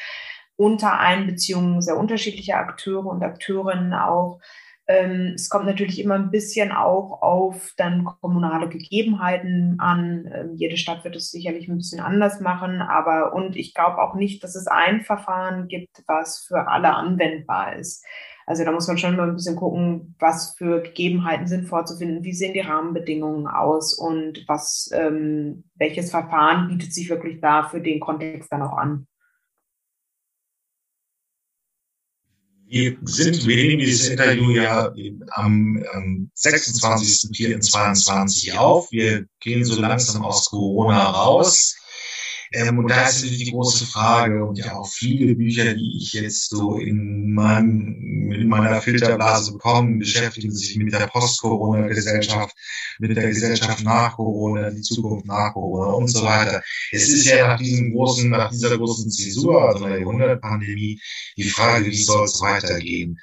unter 0.58 1.00
Einbeziehung 1.00 1.82
sehr 1.82 1.98
unterschiedlicher 1.98 2.58
Akteure 2.58 3.06
und 3.06 3.24
Akteurinnen 3.24 3.94
auch. 3.94 4.40
Ähm, 4.88 5.34
es 5.36 5.50
kommt 5.50 5.66
natürlich 5.66 6.00
immer 6.00 6.16
ein 6.16 6.30
bisschen 6.30 6.72
auch 6.72 7.22
auf 7.22 7.74
dann 7.76 8.06
kommunale 8.06 8.70
Gegebenheiten 8.70 9.80
an. 9.80 10.30
Ähm, 10.32 10.56
jede 10.56 10.78
Stadt 10.78 11.04
wird 11.04 11.16
es 11.16 11.32
sicherlich 11.32 11.68
ein 11.68 11.78
bisschen 11.78 12.00
anders 12.00 12.40
machen, 12.40 12.82
aber 12.82 13.34
und 13.34 13.56
ich 13.56 13.74
glaube 13.74 13.98
auch 14.02 14.14
nicht, 14.14 14.44
dass 14.44 14.56
es 14.56 14.68
ein 14.68 15.02
Verfahren 15.02 15.68
gibt, 15.68 16.04
was 16.08 16.46
für 16.48 16.68
alle 16.68 16.94
anwendbar 16.94 17.76
ist. 17.76 18.06
Also 18.48 18.64
da 18.64 18.72
muss 18.72 18.88
man 18.88 19.00
schon 19.00 19.16
mal 19.16 19.28
ein 19.28 19.36
bisschen 19.36 19.56
gucken, 19.56 20.16
was 20.20 20.56
für 20.56 20.84
Gegebenheiten 20.84 21.48
sind 21.48 21.68
vorzufinden, 21.68 22.24
wie 22.24 22.34
sehen 22.34 22.54
die 22.54 22.60
Rahmenbedingungen 22.60 23.48
aus 23.48 23.98
und 23.98 24.44
was, 24.48 24.92
ähm, 24.94 25.64
welches 25.76 26.12
Verfahren 26.12 26.68
bietet 26.68 26.94
sich 26.94 27.10
wirklich 27.10 27.42
da 27.42 27.68
für 27.68 27.82
den 27.82 28.00
Kontext 28.00 28.52
dann 28.52 28.62
auch 28.62 28.78
an. 28.78 29.08
Wir 32.76 32.98
sind, 33.04 33.48
wir 33.48 33.56
nehmen 33.56 33.80
dieses 33.80 34.10
Interview 34.10 34.50
ja 34.50 34.92
am, 35.32 35.82
am 35.94 36.30
26.04.22 36.36 38.58
auf. 38.58 38.92
Wir 38.92 39.26
gehen 39.40 39.64
so 39.64 39.80
langsam 39.80 40.26
aus 40.26 40.50
Corona 40.50 41.12
raus. 41.12 41.78
Ähm, 42.52 42.80
und 42.80 42.90
da 42.90 43.08
ist 43.08 43.24
natürlich 43.24 43.46
die 43.46 43.52
große 43.52 43.86
Frage 43.86 44.46
und 44.46 44.58
ja 44.58 44.76
auch 44.76 44.88
viele 44.88 45.36
Bücher, 45.36 45.74
die 45.74 45.98
ich 45.98 46.14
jetzt 46.14 46.50
so 46.50 46.78
in, 46.78 47.34
meinem, 47.34 48.32
in 48.32 48.48
meiner 48.48 48.82
Filterblase 48.82 49.54
bekomme, 49.54 49.98
beschäftigen 49.98 50.52
sich 50.52 50.76
mit 50.78 50.94
der 50.94 51.08
Post-Corona-Gesellschaft, 51.08 52.56
mit 53.00 53.16
der 53.16 53.28
Gesellschaft 53.28 53.84
nach 53.84 54.16
Corona, 54.16 54.70
die 54.70 54.82
Zukunft 54.82 55.26
nach 55.26 55.54
Corona 55.54 55.94
und 55.94 56.08
so 56.08 56.24
weiter. 56.24 56.62
Es 56.92 57.10
ist 57.10 57.26
ja 57.26 57.48
nach 57.48 57.60
diesem 57.60 57.94
großen, 57.94 58.30
nach 58.30 58.52
dieser 58.52 58.78
großen 58.78 59.10
Zäsur, 59.12 59.70
also 59.70 59.88
der 59.88 60.00
Jahrhundertpandemie, 60.00 61.00
die 61.38 61.44
Frage, 61.44 61.88
wie 61.88 62.04
soll 62.04 62.26
es 62.26 62.42
weitergehen? 62.42 63.20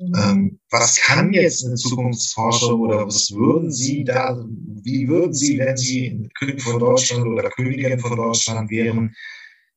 Ähm, 0.00 0.60
was 0.70 1.00
kann 1.00 1.32
jetzt 1.32 1.66
eine 1.66 1.74
Zukunftsforschung 1.74 2.80
oder 2.80 3.06
was 3.06 3.32
würden 3.32 3.72
Sie 3.72 4.04
da, 4.04 4.38
wie 4.82 5.08
würden 5.08 5.34
Sie, 5.34 5.58
wenn 5.58 5.76
Sie 5.76 6.28
König 6.38 6.62
von 6.62 6.78
Deutschland 6.78 7.26
oder 7.26 7.50
Königin 7.50 7.98
von 7.98 8.16
Deutschland 8.16 8.70
wären, 8.70 9.14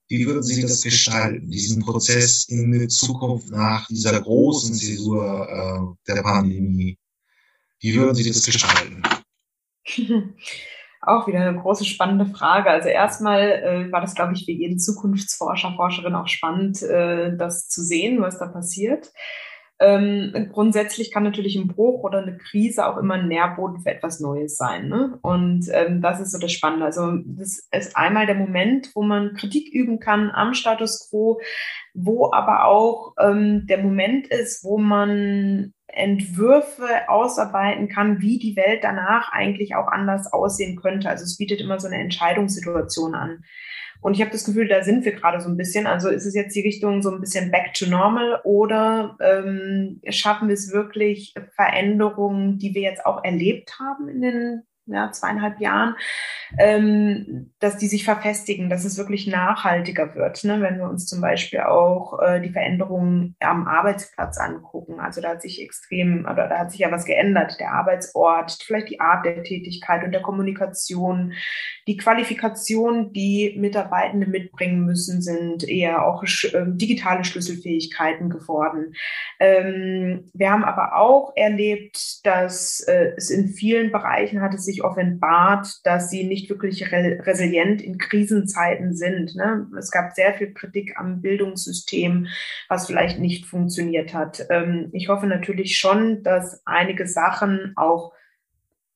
wie 0.10 0.28
würden 0.28 0.44
Sie 0.44 0.62
das 0.62 0.82
gestalten, 0.82 1.50
diesen 1.50 1.82
Prozess 1.82 2.46
in 2.50 2.72
der 2.72 2.88
Zukunft 2.90 3.50
nach 3.50 3.88
dieser 3.88 4.22
großen 4.22 4.76
Zäsur 4.76 5.98
äh, 6.08 6.12
der 6.14 6.22
Pandemie? 6.22 7.00
Wie 7.80 7.96
würden 7.96 8.14
Sie 8.14 8.28
das 8.28 8.46
gestalten? 8.46 9.02
Auch 11.02 11.26
wieder 11.26 11.40
eine 11.40 11.60
große 11.60 11.84
spannende 11.86 12.28
Frage. 12.28 12.70
Also 12.70 12.90
erstmal 12.90 13.42
äh, 13.42 13.92
war 13.92 14.02
das, 14.02 14.14
glaube 14.14 14.34
ich, 14.34 14.46
für 14.46 14.52
jeden 14.52 14.78
Zukunftsforscher, 14.78 15.74
Forscherin 15.76 16.14
auch 16.14 16.28
spannend, 16.28 16.84
äh, 16.84 17.36
das 17.36 17.70
zu 17.70 17.82
sehen, 17.82 18.22
was 18.22 18.38
da 18.38 18.46
passiert. 18.46 19.12
Ähm, 19.82 20.50
grundsätzlich 20.54 21.12
kann 21.12 21.24
natürlich 21.24 21.56
ein 21.56 21.68
Bruch 21.68 22.04
oder 22.04 22.20
eine 22.20 22.38
Krise 22.38 22.86
auch 22.86 22.98
immer 22.98 23.16
ein 23.16 23.28
Nährboden 23.28 23.82
für 23.82 23.90
etwas 23.90 24.20
Neues 24.20 24.56
sein. 24.56 24.88
Ne? 24.88 25.18
Und 25.24 25.68
ähm, 25.74 26.02
das 26.02 26.22
ist 26.22 26.32
so 26.32 26.38
das 26.38 26.52
Spannende. 26.52 26.86
Also 26.86 27.18
das 27.26 27.68
ist 27.72 27.98
einmal 27.98 28.28
der 28.28 28.36
Moment, 28.36 28.92
wo 28.94 29.02
man 29.02 29.34
Kritik 29.34 29.74
üben 29.74 30.00
kann 30.00 30.30
am 30.30 30.54
Status 30.54 31.10
quo, 31.10 31.42
wo 31.96 32.32
aber 32.32 32.66
auch 32.66 33.16
ähm, 33.20 33.66
der 33.66 33.80
Moment 33.80 34.28
ist, 34.28 34.64
wo 34.64 34.78
man 34.78 35.74
Entwürfe 35.88 37.10
ausarbeiten 37.10 37.90
kann, 37.90 38.22
wie 38.22 38.38
die 38.38 38.56
Welt 38.56 38.84
danach 38.84 39.32
eigentlich 39.32 39.76
auch 39.76 39.88
anders 39.88 40.32
aussehen 40.32 40.80
könnte. 40.80 41.10
Also 41.10 41.24
es 41.24 41.38
bietet 41.38 41.60
immer 41.60 41.80
so 41.80 41.88
eine 41.88 41.98
Entscheidungssituation 42.00 43.16
an. 43.16 43.44
Und 44.02 44.16
ich 44.16 44.22
habe 44.22 44.32
das 44.32 44.44
Gefühl, 44.44 44.68
da 44.68 44.84
sind 44.84 45.06
wir 45.06 45.14
gerade 45.14 45.40
so 45.40 45.50
ein 45.50 45.58
bisschen. 45.58 45.88
Also 45.88 46.10
ist 46.10 46.26
es 46.26 46.34
jetzt 46.34 46.56
die 46.56 46.62
Richtung 46.62 47.02
so 47.02 47.12
ein 47.12 47.22
bisschen 47.22 47.52
back 47.52 47.74
to 47.74 47.86
normal 47.86 48.42
oder 48.44 49.18
ähm, 49.22 50.02
schaffen 50.10 50.48
wir 50.48 50.56
es 50.56 50.74
wirklich 50.74 51.34
Veränderungen, 51.56 52.58
die 52.58 52.74
wir 52.74 52.82
jetzt 52.82 53.06
auch 53.06 53.24
erlebt 53.24 53.80
haben 53.80 54.10
in 54.10 54.22
den 54.22 54.64
ja, 54.88 55.12
zweieinhalb 55.12 55.60
Jahren, 55.60 55.96
ähm, 56.58 57.54
dass 57.60 57.78
die 57.78 57.88
sich 57.88 58.04
verfestigen, 58.04 58.70
dass 58.70 58.84
es 58.84 58.98
wirklich 58.98 59.28
nachhaltiger 59.28 60.16
wird. 60.16 60.44
Ne? 60.44 60.62
Wenn 60.62 60.78
wir 60.78 60.90
uns 60.90 61.06
zum 61.06 61.22
Beispiel 61.22 61.62
auch 61.62 62.20
äh, 62.20 62.42
die 62.42 62.50
Veränderungen 62.50 63.36
am 63.40 63.68
Arbeitsplatz 63.68 64.38
angucken. 64.38 65.00
Also 65.00 65.22
da 65.22 65.30
hat 65.30 65.42
sich 65.42 65.62
extrem, 65.62 66.26
oder 66.26 66.48
da 66.48 66.60
hat 66.60 66.72
sich 66.72 66.82
ja 66.82 66.92
was 66.92 67.06
geändert. 67.06 67.60
Der 67.60 67.74
Arbeitsort, 67.74 68.58
vielleicht 68.66 68.90
die 68.90 69.00
Art 69.00 69.26
der 69.26 69.44
Tätigkeit 69.44 70.04
und 70.04 70.12
der 70.12 70.22
Kommunikation, 70.22 71.34
die 71.92 71.98
Qualifikation, 71.98 73.12
die 73.12 73.54
Mitarbeitende 73.58 74.26
mitbringen 74.26 74.86
müssen, 74.86 75.22
sind 75.22 75.68
eher 75.68 76.06
auch 76.06 76.24
äh, 76.24 76.64
digitale 76.68 77.26
Schlüsselfähigkeiten 77.26 78.30
geworden. 78.30 78.94
Ähm, 79.42 80.30
wir 80.34 80.52
haben 80.52 80.64
aber 80.64 80.96
auch 80.96 81.34
erlebt, 81.36 82.26
dass 82.26 82.80
äh, 82.88 83.12
es 83.18 83.30
in 83.30 83.50
vielen 83.50 83.92
Bereichen 83.92 84.40
hat 84.40 84.54
es 84.54 84.64
sich 84.64 84.86
offenbart, 84.86 85.68
dass 85.84 86.10
sie 86.10 86.24
nicht 86.24 86.50
wirklich 86.50 86.94
re 86.94 87.20
resilient 87.26 87.82
in 87.82 87.98
Krisenzeiten 87.98 88.96
sind. 88.96 89.36
Ne? 89.36 89.68
Es 89.78 89.92
gab 89.92 90.14
sehr 90.14 90.34
viel 90.36 90.54
Kritik 90.54 90.94
am 90.98 91.20
Bildungssystem, 91.20 92.28
was 92.70 92.88
vielleicht 92.88 93.20
nicht 93.20 93.48
funktioniert 93.48 94.14
hat. 94.14 94.46
Ähm, 94.50 94.92
ich 94.94 95.10
hoffe 95.10 95.28
natürlich 95.28 95.78
schon, 95.78 96.24
dass 96.24 96.62
einige 96.64 97.06
Sachen 97.06 97.74
auch 97.76 98.14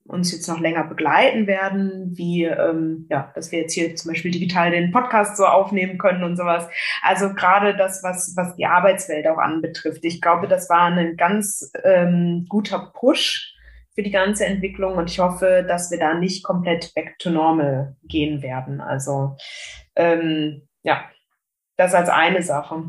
uns 0.08 0.32
jetzt 0.32 0.48
noch 0.48 0.60
länger 0.60 0.84
begleiten 0.84 1.48
werden, 1.48 2.12
wie 2.16 2.44
ähm, 2.46 3.08
ja, 3.10 3.32
dass 3.34 3.52
wir 3.52 3.60
jetzt 3.60 3.74
hier 3.74 3.96
zum 3.96 4.12
Beispiel 4.12 4.32
digital 4.32 4.72
den 4.72 4.92
Podcast 4.92 5.36
so 5.36 5.46
aufnehmen 5.46 5.98
können 5.98 6.24
und 6.24 6.38
sowas. 6.38 6.68
Also 7.02 7.34
gerade 7.34 7.76
das, 7.76 8.04
was 8.04 8.34
was 8.36 8.56
die 8.56 8.66
Arbeitswelt 8.66 9.28
auch 9.28 9.38
anbetrifft. 9.38 10.06
Ich 10.06 10.22
glaube, 10.22 10.48
das 10.48 10.70
war 10.70 10.84
ein 10.84 11.18
ganz 11.18 11.72
ähm, 11.84 12.46
guter 12.50 12.92
Push 12.94 13.54
für 13.96 14.04
die 14.04 14.12
ganze 14.12 14.46
Entwicklung 14.46 14.96
und 14.96 15.10
ich 15.10 15.20
hoffe, 15.20 15.66
dass 15.68 15.90
wir 15.90 15.98
da 15.98 16.14
nicht 16.14 16.44
komplett 16.44 16.94
back 16.94 17.18
to 17.18 17.30
normal 17.30 17.96
gehen 18.04 18.44
werden. 18.44 18.82
Also 18.82 19.38
ähm, 19.96 20.68
ja, 20.84 21.10
das 21.78 21.94
als 21.94 22.10
eine 22.10 22.44
Sache. 22.44 22.84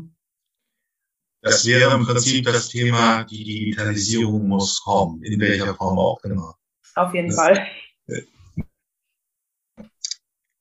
Das 1.41 1.65
wäre 1.65 1.93
im 1.93 2.05
Prinzip 2.05 2.45
das 2.45 2.67
Thema, 2.67 3.23
die 3.23 3.43
Digitalisierung 3.43 4.47
muss 4.47 4.81
kommen, 4.83 5.23
in 5.23 5.39
welcher 5.39 5.73
Form 5.75 5.97
auch 5.97 6.19
immer. 6.23 6.55
Auf 6.97 7.13
jeden 7.13 7.29
das, 7.29 7.37
Fall. 7.37 7.67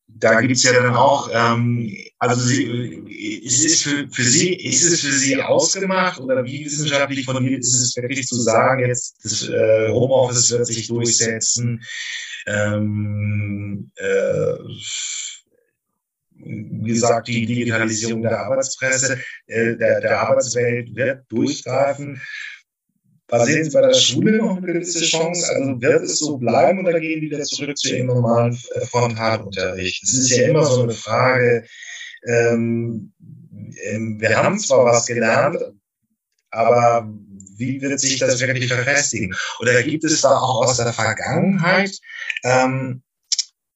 Da 0.08 0.40
gibt 0.40 0.56
es 0.56 0.62
ja 0.62 0.72
dann 0.72 0.94
auch, 0.94 1.28
ähm, 1.32 1.94
also 2.18 2.40
sie, 2.40 2.64
ist 3.44 3.64
es 3.64 3.82
für, 3.82 4.08
für 4.08 4.22
Sie, 4.22 4.54
ist 4.54 4.82
es 4.82 5.00
für 5.00 5.12
Sie 5.12 5.42
ausgemacht 5.42 6.20
oder 6.20 6.44
wie 6.44 6.64
wissenschaftlich 6.64 7.24
von 7.26 7.42
mir 7.42 7.58
ist 7.58 7.74
es 7.74 7.96
wirklich 7.96 8.26
zu 8.26 8.40
sagen, 8.40 8.86
jetzt 8.86 9.16
das 9.24 9.48
äh, 9.48 9.88
Homeoffice 9.90 10.50
wird 10.50 10.66
sich 10.66 10.86
durchsetzen, 10.88 11.82
ähm, 12.46 13.90
äh, 13.96 14.54
wie 16.38 16.92
gesagt, 16.92 17.28
die 17.28 17.44
Digitalisierung 17.46 18.22
der 18.22 18.40
Arbeitspresse, 18.40 19.20
äh, 19.46 19.76
der, 19.76 20.00
der 20.00 20.20
Arbeitswelt 20.20 20.94
wird 20.94 21.24
durchgreifen. 21.28 22.20
Sehen 23.28 23.64
Sie 23.64 23.70
bei 23.70 23.80
der 23.80 23.94
Schule 23.94 24.36
noch 24.36 24.56
eine 24.56 24.66
gewisse 24.66 25.04
Chance? 25.04 25.52
Also 25.52 25.80
wird 25.80 26.04
es 26.04 26.18
so 26.18 26.38
bleiben 26.38 26.86
oder 26.86 27.00
gehen 27.00 27.20
die 27.20 27.30
wieder 27.30 27.42
zurück 27.42 27.76
zu 27.76 27.94
ihrem 27.94 28.06
normalen 28.06 28.56
äh, 28.74 28.86
Frontalunterricht? 28.86 30.04
Es 30.04 30.14
ist 30.14 30.30
ja 30.30 30.46
immer 30.46 30.64
so 30.64 30.82
eine 30.82 30.92
Frage, 30.92 31.66
ähm, 32.24 33.12
ähm, 33.82 34.20
wir 34.20 34.36
haben 34.36 34.58
zwar 34.58 34.84
was 34.84 35.06
gelernt, 35.06 35.58
aber 36.50 37.08
wie 37.56 37.80
wird 37.80 37.98
sich 37.98 38.18
das 38.18 38.40
wirklich 38.40 38.68
verfestigen? 38.68 39.34
Oder 39.60 39.82
gibt 39.82 40.04
es 40.04 40.20
da 40.20 40.36
auch 40.36 40.62
aus 40.62 40.76
der 40.76 40.92
Vergangenheit 40.92 41.98
ähm, 42.44 43.02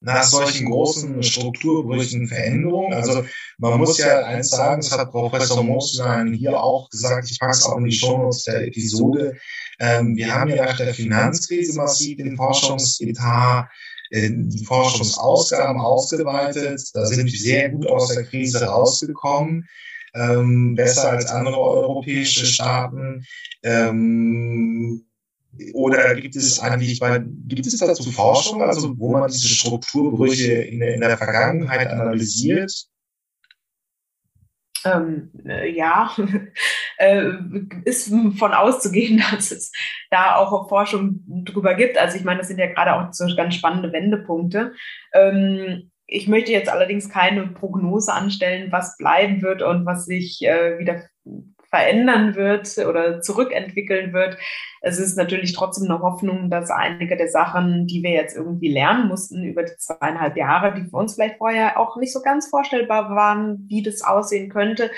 nach 0.01 0.23
solchen 0.23 0.71
großen 0.71 1.23
Strukturbrüchen 1.23 2.27
Veränderungen. 2.27 2.95
Also 2.95 3.25
man 3.59 3.79
muss 3.79 3.99
ja 3.99 4.25
eins 4.25 4.49
sagen, 4.49 4.81
das 4.81 4.97
hat 4.97 5.11
Professor 5.11 5.63
Moslein 5.63 6.33
hier 6.33 6.59
auch 6.59 6.89
gesagt, 6.89 7.31
ich 7.31 7.39
packe 7.39 7.53
es 7.53 7.65
auch 7.65 7.77
in 7.77 7.85
die 7.85 7.93
Shownotes 7.93 8.45
der 8.45 8.67
Episode. 8.67 9.37
Ähm, 9.79 10.17
wir 10.17 10.35
haben 10.35 10.51
ja 10.51 10.65
nach 10.65 10.77
der 10.77 10.95
Finanzkrise 10.95 11.77
massiv 11.77 12.17
den 12.17 12.37
Forschungsetat, 12.37 13.69
äh, 14.11 14.31
die 14.33 14.65
Forschungsausgaben 14.65 15.81
ausgeweitet. 15.81 16.83
Da 16.95 17.05
sind 17.05 17.31
wir 17.31 17.39
sehr 17.39 17.69
gut 17.69 17.87
aus 17.87 18.09
der 18.09 18.25
Krise 18.25 18.65
rausgekommen. 18.65 19.69
Ähm, 20.15 20.75
besser 20.75 21.11
als 21.11 21.27
andere 21.27 21.59
europäische 21.61 22.45
Staaten. 22.47 23.25
Ähm, 23.63 25.05
oder 25.75 26.15
gibt 26.15 26.37
es 26.37 26.61
eigentlich 26.61 27.01
bei, 27.01 27.23
gibt 27.47 27.67
es 27.67 27.79
dazu 27.79 28.11
Forschung, 28.11 28.63
also 28.63 28.97
wo 28.99 29.13
man 29.13 29.31
diese 29.31 29.49
Strukturbrüche 29.49 30.53
in 30.53 30.81
der, 30.81 30.95
in 30.95 31.01
der 31.01 31.17
Vergangenheit 31.17 31.89
analysiert? 31.89 32.73
Ähm, 34.85 35.31
äh, 35.45 35.71
ja, 35.71 36.11
äh, 36.99 37.33
ist 37.85 38.09
von 38.09 38.55
auszugehen, 38.55 39.23
dass 39.31 39.51
es 39.51 39.73
da 40.11 40.37
auch 40.37 40.69
Forschung 40.69 41.23
drüber 41.45 41.75
gibt. 41.75 41.99
Also 41.99 42.17
ich 42.17 42.25
meine, 42.25 42.39
das 42.39 42.49
sind 42.49 42.59
ja 42.59 42.73
gerade 42.73 42.95
auch 42.95 43.13
so 43.13 43.27
ganz 43.37 43.55
spannende 43.55 43.93
Wendepunkte. 43.93 44.73
Ähm, 45.13 45.91
ich 46.07 46.27
möchte 46.27 46.53
jetzt 46.53 46.69
allerdings 46.69 47.09
keine 47.09 47.47
Prognose 47.49 48.13
anstellen, 48.13 48.73
was 48.73 48.97
bleiben 48.97 49.43
wird 49.43 49.63
und 49.63 49.87
was 49.87 50.07
sich 50.07 50.43
äh, 50.43 50.79
wieder 50.79 51.05
verändern 51.71 52.35
wird 52.35 52.77
oder 52.79 53.21
zurückentwickeln 53.21 54.13
wird. 54.13 54.37
Es 54.83 54.99
ist 54.99 55.17
natürlich 55.17 55.53
trotzdem 55.53 55.91
eine 55.91 56.03
Hoffnung, 56.03 56.51
dass 56.51 56.71
einige 56.71 57.17
der 57.17 57.29
Sachen, 57.29 57.87
die 57.87 58.03
wir 58.03 58.11
jetzt 58.11 58.37
irgendwie 58.37 58.73
lernen 58.73 59.09
mussten 59.09 59.45
über 59.45 59.63
die 59.63 59.77
zweieinhalb 59.77 60.37
Jahre, 60.37 60.75
die 60.75 60.89
für 60.89 60.97
uns 60.97 61.15
vielleicht 61.15 61.39
vorher 61.39 61.79
auch 61.79 61.97
nicht 61.97 62.13
so 62.13 62.21
ganz 62.23 62.49
vorstellbar 62.49 63.15
waren, 63.15 63.67
wie 63.69 63.83
das 63.83 64.03
aussehen 64.03 64.51
könnte, 64.51 64.91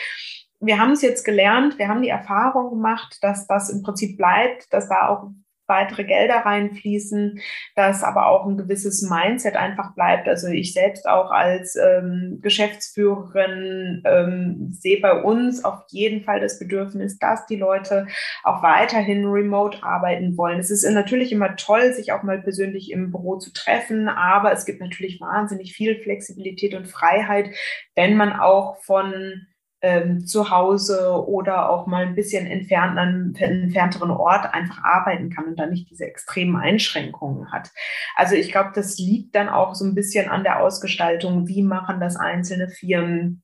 wir 0.64 0.78
haben 0.78 0.92
es 0.92 1.02
jetzt 1.02 1.24
gelernt, 1.24 1.78
wir 1.78 1.88
haben 1.88 2.02
die 2.02 2.08
Erfahrung 2.08 2.70
gemacht, 2.70 3.18
dass 3.20 3.48
das 3.48 3.68
im 3.68 3.82
Prinzip 3.82 4.16
bleibt, 4.16 4.72
dass 4.72 4.88
da 4.88 5.08
auch 5.08 5.32
weitere 5.72 6.04
Gelder 6.04 6.44
reinfließen, 6.44 7.40
dass 7.74 8.04
aber 8.04 8.26
auch 8.26 8.46
ein 8.46 8.58
gewisses 8.58 9.02
Mindset 9.02 9.56
einfach 9.56 9.94
bleibt. 9.94 10.28
Also 10.28 10.48
ich 10.48 10.74
selbst 10.74 11.08
auch 11.08 11.30
als 11.30 11.76
ähm, 11.76 12.40
Geschäftsführerin 12.42 14.02
ähm, 14.04 14.68
sehe 14.72 15.00
bei 15.00 15.22
uns 15.22 15.64
auf 15.64 15.84
jeden 15.88 16.24
Fall 16.24 16.40
das 16.40 16.58
Bedürfnis, 16.58 17.18
dass 17.18 17.46
die 17.46 17.56
Leute 17.56 18.06
auch 18.44 18.62
weiterhin 18.62 19.26
remote 19.26 19.82
arbeiten 19.82 20.36
wollen. 20.36 20.60
Es 20.60 20.70
ist 20.70 20.88
natürlich 20.90 21.32
immer 21.32 21.56
toll, 21.56 21.92
sich 21.94 22.12
auch 22.12 22.22
mal 22.22 22.42
persönlich 22.42 22.90
im 22.90 23.10
Büro 23.10 23.38
zu 23.38 23.52
treffen, 23.52 24.08
aber 24.08 24.52
es 24.52 24.66
gibt 24.66 24.80
natürlich 24.80 25.20
wahnsinnig 25.20 25.72
viel 25.72 25.98
Flexibilität 26.02 26.74
und 26.74 26.86
Freiheit, 26.86 27.50
wenn 27.94 28.16
man 28.16 28.32
auch 28.32 28.76
von 28.82 29.46
ähm, 29.82 30.24
zu 30.24 30.50
Hause 30.50 31.26
oder 31.26 31.68
auch 31.68 31.86
mal 31.86 32.06
ein 32.06 32.14
bisschen 32.14 32.46
entfernt, 32.46 32.98
an 32.98 33.34
einem 33.34 33.62
entfernteren 33.62 34.12
Ort 34.12 34.54
einfach 34.54 34.82
arbeiten 34.84 35.28
kann 35.28 35.46
und 35.46 35.58
dann 35.58 35.70
nicht 35.70 35.90
diese 35.90 36.06
extremen 36.06 36.56
Einschränkungen 36.56 37.50
hat. 37.50 37.70
Also 38.16 38.36
ich 38.36 38.52
glaube, 38.52 38.70
das 38.74 38.96
liegt 38.98 39.34
dann 39.34 39.48
auch 39.48 39.74
so 39.74 39.84
ein 39.84 39.96
bisschen 39.96 40.28
an 40.28 40.44
der 40.44 40.60
Ausgestaltung, 40.60 41.48
wie 41.48 41.62
machen 41.62 41.98
das 41.98 42.16
einzelne 42.16 42.68
Firmen, 42.68 43.42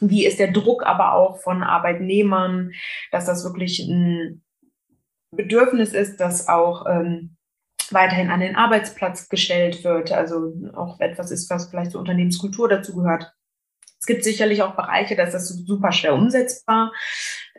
wie 0.00 0.26
ist 0.26 0.38
der 0.38 0.52
Druck 0.52 0.86
aber 0.86 1.14
auch 1.14 1.40
von 1.40 1.62
Arbeitnehmern, 1.62 2.72
dass 3.10 3.24
das 3.24 3.42
wirklich 3.42 3.80
ein 3.80 4.42
Bedürfnis 5.34 5.92
ist, 5.92 6.20
dass 6.20 6.48
auch 6.48 6.86
ähm, 6.86 7.36
weiterhin 7.90 8.30
an 8.30 8.40
den 8.40 8.56
Arbeitsplatz 8.56 9.28
gestellt 9.28 9.84
wird, 9.84 10.12
also 10.12 10.52
auch 10.74 11.00
etwas 11.00 11.30
ist, 11.30 11.48
was 11.50 11.70
vielleicht 11.70 11.92
zur 11.92 12.00
Unternehmenskultur 12.00 12.68
dazu 12.68 12.94
gehört. 12.94 13.32
Es 14.00 14.06
gibt 14.06 14.24
sicherlich 14.24 14.62
auch 14.62 14.76
Bereiche, 14.76 15.16
da 15.16 15.24
ist 15.24 15.34
das 15.34 15.48
super 15.48 15.92
schwer 15.92 16.14
umsetzbar, 16.14 16.92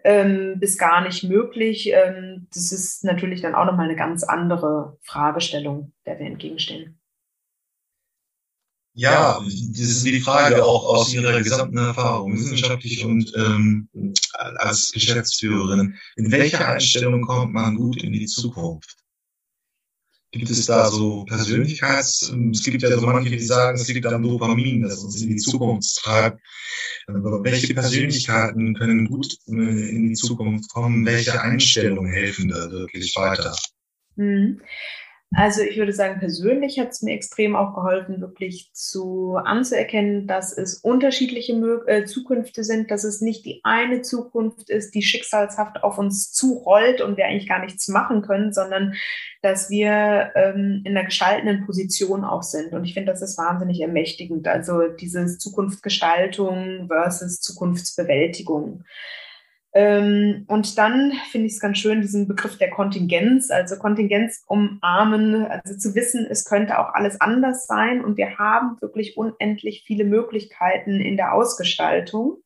ähm, 0.04 0.56
bis 0.60 0.78
gar 0.78 1.02
nicht 1.02 1.24
möglich. 1.24 1.92
Ähm, 1.94 2.48
das 2.54 2.72
ist 2.72 3.04
natürlich 3.04 3.42
dann 3.42 3.56
auch 3.56 3.66
nochmal 3.66 3.86
eine 3.86 3.98
ganz 3.98 4.24
andere 4.24 4.98
Fragestellung, 5.04 5.94
der 6.06 6.20
wir 6.20 6.26
entgegenstehen. 6.26 7.00
Ja, 8.94 9.40
das 9.40 9.80
ist 9.80 10.06
die 10.06 10.20
Frage 10.20 10.66
auch 10.66 10.84
aus 10.84 11.14
Ihrer 11.14 11.42
gesamten 11.42 11.78
Erfahrung, 11.78 12.34
wissenschaftlich 12.34 13.06
und 13.06 13.32
ähm, 13.38 13.88
als 14.34 14.92
Geschäftsführerin. 14.92 15.96
In 16.18 16.32
welcher 16.32 16.68
Einstellung 16.68 17.22
kommt 17.22 17.54
man 17.54 17.76
gut 17.76 18.04
in 18.04 18.12
die 18.12 18.26
Zukunft? 18.26 18.98
Gibt 20.32 20.50
es 20.52 20.68
da 20.68 20.92
so 20.92 21.26
Persönlichkeits, 21.26 22.32
es 22.52 22.64
gibt 22.64 22.84
ja 22.84 22.96
so 23.00 23.08
manche, 23.08 23.32
die 23.32 23.40
sagen, 23.40 23.80
es 23.80 23.88
liegt 23.88 24.06
am 24.06 24.22
Dopamin, 24.22 24.84
das 24.84 25.00
uns 25.00 25.22
in 25.24 25.30
die 25.30 25.38
Zukunft 25.38 25.96
treibt. 26.04 26.40
Aber 27.08 27.44
welche 27.44 27.74
Persönlichkeiten 27.74 28.76
können 28.76 29.08
gut 29.08 29.34
äh, 29.48 29.52
in 29.52 30.10
die 30.10 30.14
Zukunft 30.14 30.70
kommen? 30.70 31.04
Welche 31.04 31.42
Einstellungen 31.42 32.12
helfen 32.12 32.50
da 32.50 32.70
wirklich 32.70 33.16
weiter? 33.16 33.56
Mhm. 34.18 34.62
Also 35.36 35.62
ich 35.62 35.78
würde 35.78 35.94
sagen, 35.94 36.20
persönlich 36.20 36.80
hat 36.80 36.90
es 36.90 37.04
mir 37.04 37.14
extrem 37.14 37.56
auch 37.56 37.76
geholfen, 37.76 38.20
wirklich 38.20 38.72
zu 38.74 39.36
anzuerkennen, 39.36 40.26
dass 40.26 40.58
es 40.58 40.80
unterschiedliche 40.80 41.54
Mö 41.54 41.82
äh, 41.86 42.06
Zukünfte 42.06 42.64
sind, 42.64 42.90
dass 42.90 43.04
es 43.04 43.22
nicht 43.22 43.46
die 43.46 43.62
eine 43.64 44.02
Zukunft 44.02 44.72
ist, 44.72 44.96
die 44.96 45.04
schicksalshaft 45.04 45.84
auf 45.84 46.00
uns 46.00 46.32
zurollt 46.32 47.02
und 47.02 47.16
wir 47.16 47.26
eigentlich 47.26 47.48
gar 47.48 47.64
nichts 47.64 47.88
machen 47.90 48.24
können, 48.24 48.54
sondern 48.54 48.96
dass 49.44 49.70
wir 49.70 50.32
ähm, 50.34 50.82
in 50.84 50.98
einer 50.98 51.06
gestaltenden 51.06 51.64
Position 51.64 52.24
auch 52.24 52.44
sind. 52.44 52.74
Und 52.74 52.84
ich 52.84 52.96
finde, 52.96 53.12
das 53.12 53.22
ist 53.22 53.38
wahnsinnig 53.38 53.82
ermächtigend. 53.82 54.48
Also 54.48 54.88
dieses 54.88 55.38
Zukunftsgestaltung 55.38 56.88
versus 56.88 57.40
Zukunftsbewältigung. 57.40 58.84
Ähm, 59.74 60.46
und 60.48 60.78
dann 60.78 61.14
finde 61.32 61.48
ich 61.48 61.54
es 61.54 61.60
ganz 61.60 61.78
schön, 61.78 62.02
diesen 62.02 62.28
Begriff 62.28 62.58
der 62.58 62.72
Kontingenz, 62.72 63.52
also 63.52 63.78
Kontingenz 63.78 64.44
umarmen, 64.48 65.46
also 65.46 65.78
zu 65.78 65.94
wissen, 65.94 66.26
es 66.30 66.46
könnte 66.46 66.80
auch 66.80 66.94
alles 66.94 67.22
anders 67.22 67.68
sein 67.68 68.04
und 68.04 68.18
wir 68.18 68.40
haben 68.40 68.82
wirklich 68.82 69.16
unendlich 69.16 69.84
viele 69.86 70.06
Möglichkeiten 70.06 71.00
in 71.00 71.18
der 71.18 71.34
Ausgestaltung. 71.34 72.38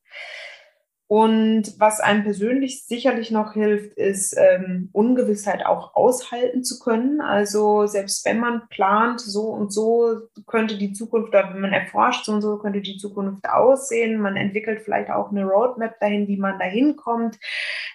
Und 1.13 1.75
was 1.77 1.99
einem 1.99 2.23
persönlich 2.23 2.87
sicherlich 2.87 3.29
noch 3.29 3.53
hilft, 3.53 3.95
ist 3.99 4.35
ähm, 4.35 4.89
Ungewissheit 4.93 5.63
auch 5.63 5.93
aushalten 5.93 6.63
zu 6.63 6.79
können. 6.79 7.21
Also 7.21 7.85
selbst 7.85 8.25
wenn 8.25 8.39
man 8.39 8.67
plant, 8.69 9.21
so 9.21 9.43
und 9.49 9.71
so 9.71 10.21
könnte 10.47 10.75
die 10.75 10.91
Zukunft, 10.91 11.29
oder 11.29 11.53
wenn 11.53 11.61
man 11.61 11.71
erforscht, 11.71 12.25
so 12.25 12.31
und 12.31 12.41
so 12.41 12.57
könnte 12.57 12.81
die 12.81 12.97
Zukunft 12.97 13.47
aussehen. 13.47 14.21
Man 14.21 14.37
entwickelt 14.37 14.81
vielleicht 14.83 15.11
auch 15.11 15.29
eine 15.29 15.45
Roadmap 15.45 15.99
dahin, 15.99 16.27
wie 16.27 16.37
man 16.37 16.57
dahin 16.57 16.95
kommt. 16.95 17.37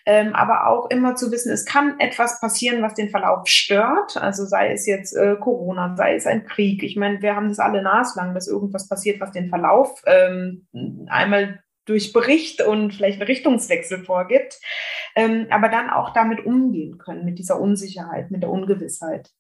Ähm, 0.06 0.32
aber 0.36 0.68
auch 0.68 0.88
immer 0.88 1.16
zu 1.16 1.32
wissen, 1.32 1.50
es 1.50 1.64
kann 1.64 1.98
etwas 1.98 2.40
passieren, 2.40 2.82
was 2.82 2.94
den 2.94 3.10
Verlauf 3.10 3.48
stört. 3.48 4.16
Also 4.16 4.44
sei 4.44 4.70
es 4.70 4.86
jetzt 4.86 5.16
äh, 5.16 5.34
Corona, 5.40 5.96
sei 5.96 6.14
es 6.14 6.24
ein 6.24 6.46
Krieg. 6.46 6.84
Ich 6.84 6.94
meine, 6.94 7.20
wir 7.20 7.34
haben 7.34 7.48
das 7.48 7.58
alle 7.58 7.82
naslang, 7.82 8.32
dass 8.32 8.46
irgendwas 8.46 8.88
passiert, 8.88 9.20
was 9.20 9.32
den 9.32 9.48
Verlauf 9.48 10.04
ähm, 10.06 10.68
einmal 11.08 11.58
durch 11.88 12.12
Bericht 12.12 12.62
und 12.62 12.94
vielleicht 12.94 13.20
einen 13.20 13.28
Richtungswechsel 13.28 14.04
vorgibt, 14.04 14.60
ähm, 15.16 15.46
aber 15.50 15.68
dann 15.68 15.90
auch 15.90 16.10
damit 16.12 16.44
umgehen 16.44 16.98
können, 16.98 17.24
mit 17.24 17.38
dieser 17.38 17.60
Unsicherheit, 17.60 18.30
mit 18.30 18.42
der 18.42 18.50
Ungewissheit. 18.50 19.30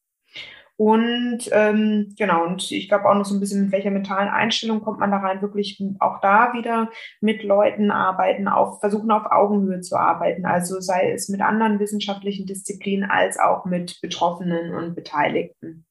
Und 0.76 1.50
ähm, 1.50 2.14
genau, 2.16 2.46
und 2.46 2.70
ich 2.70 2.88
glaube 2.88 3.10
auch 3.10 3.14
noch 3.14 3.24
so 3.24 3.34
ein 3.34 3.40
bisschen, 3.40 3.62
mit 3.62 3.72
welcher 3.72 3.90
mentalen 3.90 4.28
Einstellung 4.28 4.80
kommt 4.80 5.00
man 5.00 5.10
da 5.10 5.16
rein, 5.16 5.42
wirklich 5.42 5.82
auch 5.98 6.20
da 6.20 6.52
wieder 6.52 6.88
mit 7.20 7.42
Leuten 7.42 7.90
arbeiten, 7.90 8.46
auf, 8.46 8.78
versuchen 8.78 9.10
auf 9.10 9.26
Augenhöhe 9.26 9.80
zu 9.80 9.96
arbeiten. 9.96 10.46
Also 10.46 10.78
sei 10.78 11.10
es 11.10 11.28
mit 11.28 11.40
anderen 11.40 11.80
wissenschaftlichen 11.80 12.46
Disziplinen 12.46 13.10
als 13.10 13.40
auch 13.40 13.64
mit 13.64 14.00
Betroffenen 14.00 14.72
und 14.72 14.94
Beteiligten, 14.94 15.84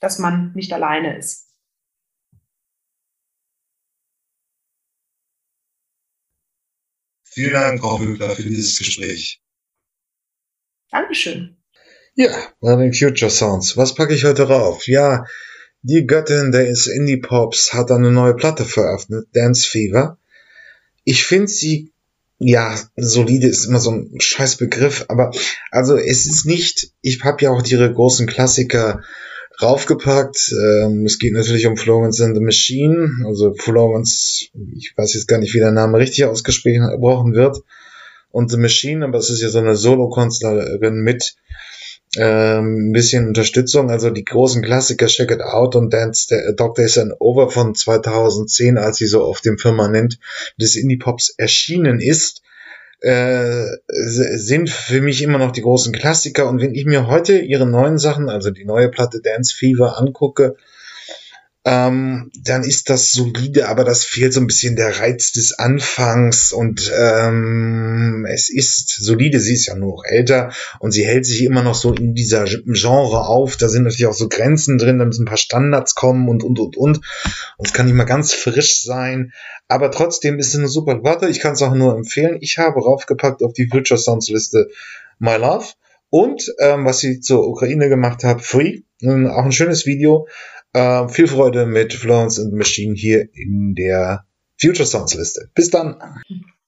dass 0.00 0.18
man 0.18 0.50
nicht 0.56 0.72
alleine 0.72 1.16
ist. 1.16 1.43
Vielen 7.34 7.52
Dank, 7.52 7.80
Frau 7.80 7.98
Högler, 7.98 8.30
für 8.30 8.44
dieses 8.44 8.78
Gespräch. 8.78 9.42
Dankeschön. 10.92 11.56
Ja, 12.14 12.30
Running 12.62 12.92
Future 12.92 13.28
Sounds. 13.28 13.76
Was 13.76 13.96
packe 13.96 14.14
ich 14.14 14.22
heute 14.22 14.44
rauf? 14.44 14.86
Ja, 14.86 15.24
die 15.82 16.06
Göttin 16.06 16.52
des 16.52 16.86
Indie 16.86 17.16
Pops 17.16 17.72
hat 17.72 17.90
eine 17.90 18.12
neue 18.12 18.36
Platte 18.36 18.64
veröffentlicht, 18.64 19.26
Dance 19.34 19.68
Fever. 19.68 20.16
Ich 21.02 21.24
finde 21.24 21.48
sie, 21.48 21.92
ja, 22.38 22.78
solide 22.94 23.48
ist 23.48 23.66
immer 23.66 23.80
so 23.80 23.90
ein 23.90 24.20
scheiß 24.20 24.54
Begriff, 24.54 25.06
aber 25.08 25.32
also 25.72 25.96
es 25.96 26.26
ist 26.26 26.46
nicht, 26.46 26.92
ich 27.00 27.24
habe 27.24 27.42
ja 27.42 27.50
auch 27.50 27.66
ihre 27.66 27.92
großen 27.92 28.28
Klassiker 28.28 29.02
raufgepackt. 29.60 30.52
Ähm, 30.52 31.04
es 31.04 31.18
geht 31.18 31.32
natürlich 31.32 31.66
um 31.66 31.76
Florence 31.76 32.20
and 32.20 32.36
the 32.36 32.42
Machine, 32.42 33.24
also 33.26 33.54
Florence, 33.54 34.46
ich 34.76 34.92
weiß 34.96 35.14
jetzt 35.14 35.28
gar 35.28 35.38
nicht, 35.38 35.54
wie 35.54 35.60
der 35.60 35.72
Name 35.72 35.98
richtig 35.98 36.24
ausgesprochen 36.24 37.34
wird, 37.34 37.58
und 38.30 38.50
The 38.50 38.56
Machine, 38.56 39.04
aber 39.04 39.18
es 39.18 39.30
ist 39.30 39.42
ja 39.42 39.48
so 39.48 39.60
eine 39.60 39.76
Solo-Künstlerin 39.76 40.96
mit 40.96 41.36
ähm, 42.16 42.88
ein 42.88 42.92
bisschen 42.92 43.28
Unterstützung, 43.28 43.90
also 43.90 44.10
die 44.10 44.24
großen 44.24 44.62
Klassiker 44.62 45.06
Check 45.06 45.30
It 45.30 45.40
Out 45.40 45.76
und 45.76 45.92
Dance 45.92 46.28
der 46.28 46.52
Doctor 46.52 46.84
is 46.84 46.98
an 46.98 47.12
Over 47.18 47.50
von 47.50 47.74
2010, 47.74 48.78
als 48.78 48.98
sie 48.98 49.06
so 49.06 49.22
auf 49.22 49.40
dem 49.40 49.58
Firmament 49.58 50.18
des 50.60 50.76
Indie-Pops 50.76 51.34
erschienen 51.36 52.00
ist 52.00 52.42
äh, 53.04 53.66
sind 53.86 54.70
für 54.70 55.02
mich 55.02 55.22
immer 55.22 55.36
noch 55.36 55.52
die 55.52 55.60
großen 55.60 55.92
Klassiker. 55.92 56.48
Und 56.48 56.60
wenn 56.62 56.74
ich 56.74 56.86
mir 56.86 57.06
heute 57.06 57.38
ihre 57.38 57.66
neuen 57.66 57.98
Sachen, 57.98 58.30
also 58.30 58.50
die 58.50 58.64
neue 58.64 58.88
Platte 58.88 59.20
Dance 59.20 59.54
Fever 59.54 59.98
angucke, 59.98 60.56
ähm, 61.66 62.30
dann 62.42 62.62
ist 62.62 62.90
das 62.90 63.12
solide, 63.12 63.68
aber 63.68 63.84
das 63.84 64.04
fehlt 64.04 64.34
so 64.34 64.40
ein 64.40 64.46
bisschen 64.46 64.76
der 64.76 65.00
Reiz 65.00 65.32
des 65.32 65.58
Anfangs 65.58 66.52
und 66.52 66.92
ähm, 66.94 68.26
es 68.30 68.50
ist 68.50 68.90
solide, 68.90 69.40
sie 69.40 69.54
ist 69.54 69.66
ja 69.66 69.74
nur 69.74 69.96
noch 69.96 70.04
älter 70.04 70.52
und 70.80 70.90
sie 70.90 71.06
hält 71.06 71.24
sich 71.24 71.42
immer 71.42 71.62
noch 71.62 71.74
so 71.74 71.94
in 71.94 72.14
dieser 72.14 72.44
Genre 72.44 73.26
auf. 73.26 73.56
Da 73.56 73.70
sind 73.70 73.84
natürlich 73.84 74.06
auch 74.06 74.12
so 74.14 74.28
Grenzen 74.28 74.76
drin, 74.76 74.98
da 74.98 75.06
müssen 75.06 75.22
ein 75.22 75.28
paar 75.28 75.38
Standards 75.38 75.94
kommen 75.94 76.28
und 76.28 76.44
und 76.44 76.58
und 76.58 76.76
und. 76.76 77.00
Und 77.56 77.66
es 77.66 77.72
kann 77.72 77.86
nicht 77.86 77.94
mal 77.94 78.04
ganz 78.04 78.34
frisch 78.34 78.82
sein, 78.82 79.32
aber 79.66 79.90
trotzdem 79.90 80.38
ist 80.38 80.48
es 80.48 80.56
eine 80.56 80.68
super 80.68 81.00
Platte. 81.00 81.30
Ich 81.30 81.40
kann 81.40 81.54
es 81.54 81.62
auch 81.62 81.74
nur 81.74 81.96
empfehlen. 81.96 82.36
Ich 82.42 82.58
habe 82.58 82.78
raufgepackt 82.78 83.42
auf 83.42 83.54
die 83.54 83.68
Future 83.68 83.98
Sounds 83.98 84.28
Liste 84.28 84.68
My 85.18 85.36
Love 85.36 85.68
und 86.10 86.54
ähm, 86.58 86.84
was 86.84 86.98
sie 86.98 87.20
zur 87.20 87.48
Ukraine 87.48 87.88
gemacht 87.88 88.22
hat, 88.22 88.42
Free. 88.42 88.80
Auch 89.02 89.44
ein 89.44 89.52
schönes 89.52 89.86
Video 89.86 90.26
äh, 90.74 91.08
viel 91.08 91.26
Freude 91.26 91.66
mit 91.66 91.94
Florence 91.94 92.38
and 92.38 92.52
Machine 92.52 92.94
hier 92.94 93.28
in 93.32 93.74
der 93.74 94.26
Future 94.60 94.86
Sounds 94.86 95.14
Liste. 95.14 95.48
Bis 95.54 95.70
dann. 95.70 95.96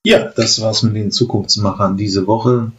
Ja, 0.05 0.33
das 0.35 0.61
war's 0.62 0.83
mit 0.83 0.97
den 0.97 1.11
Zukunftsmachern 1.11 1.97
diese 1.97 2.27
Woche. 2.27 2.73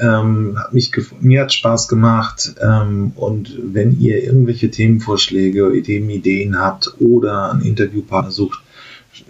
Ähm, 0.00 0.56
hat 0.58 0.72
mich 0.72 0.90
mir 1.20 1.42
hat 1.42 1.52
Spaß 1.52 1.88
gemacht 1.88 2.54
ähm, 2.62 3.10
und 3.16 3.58
wenn 3.60 3.98
ihr 3.98 4.22
irgendwelche 4.22 4.70
Themenvorschläge, 4.70 5.74
Ideen, 5.74 6.56
habt 6.56 6.94
oder 7.00 7.50
einen 7.50 7.62
Interviewpartner 7.62 8.30
sucht, 8.30 8.60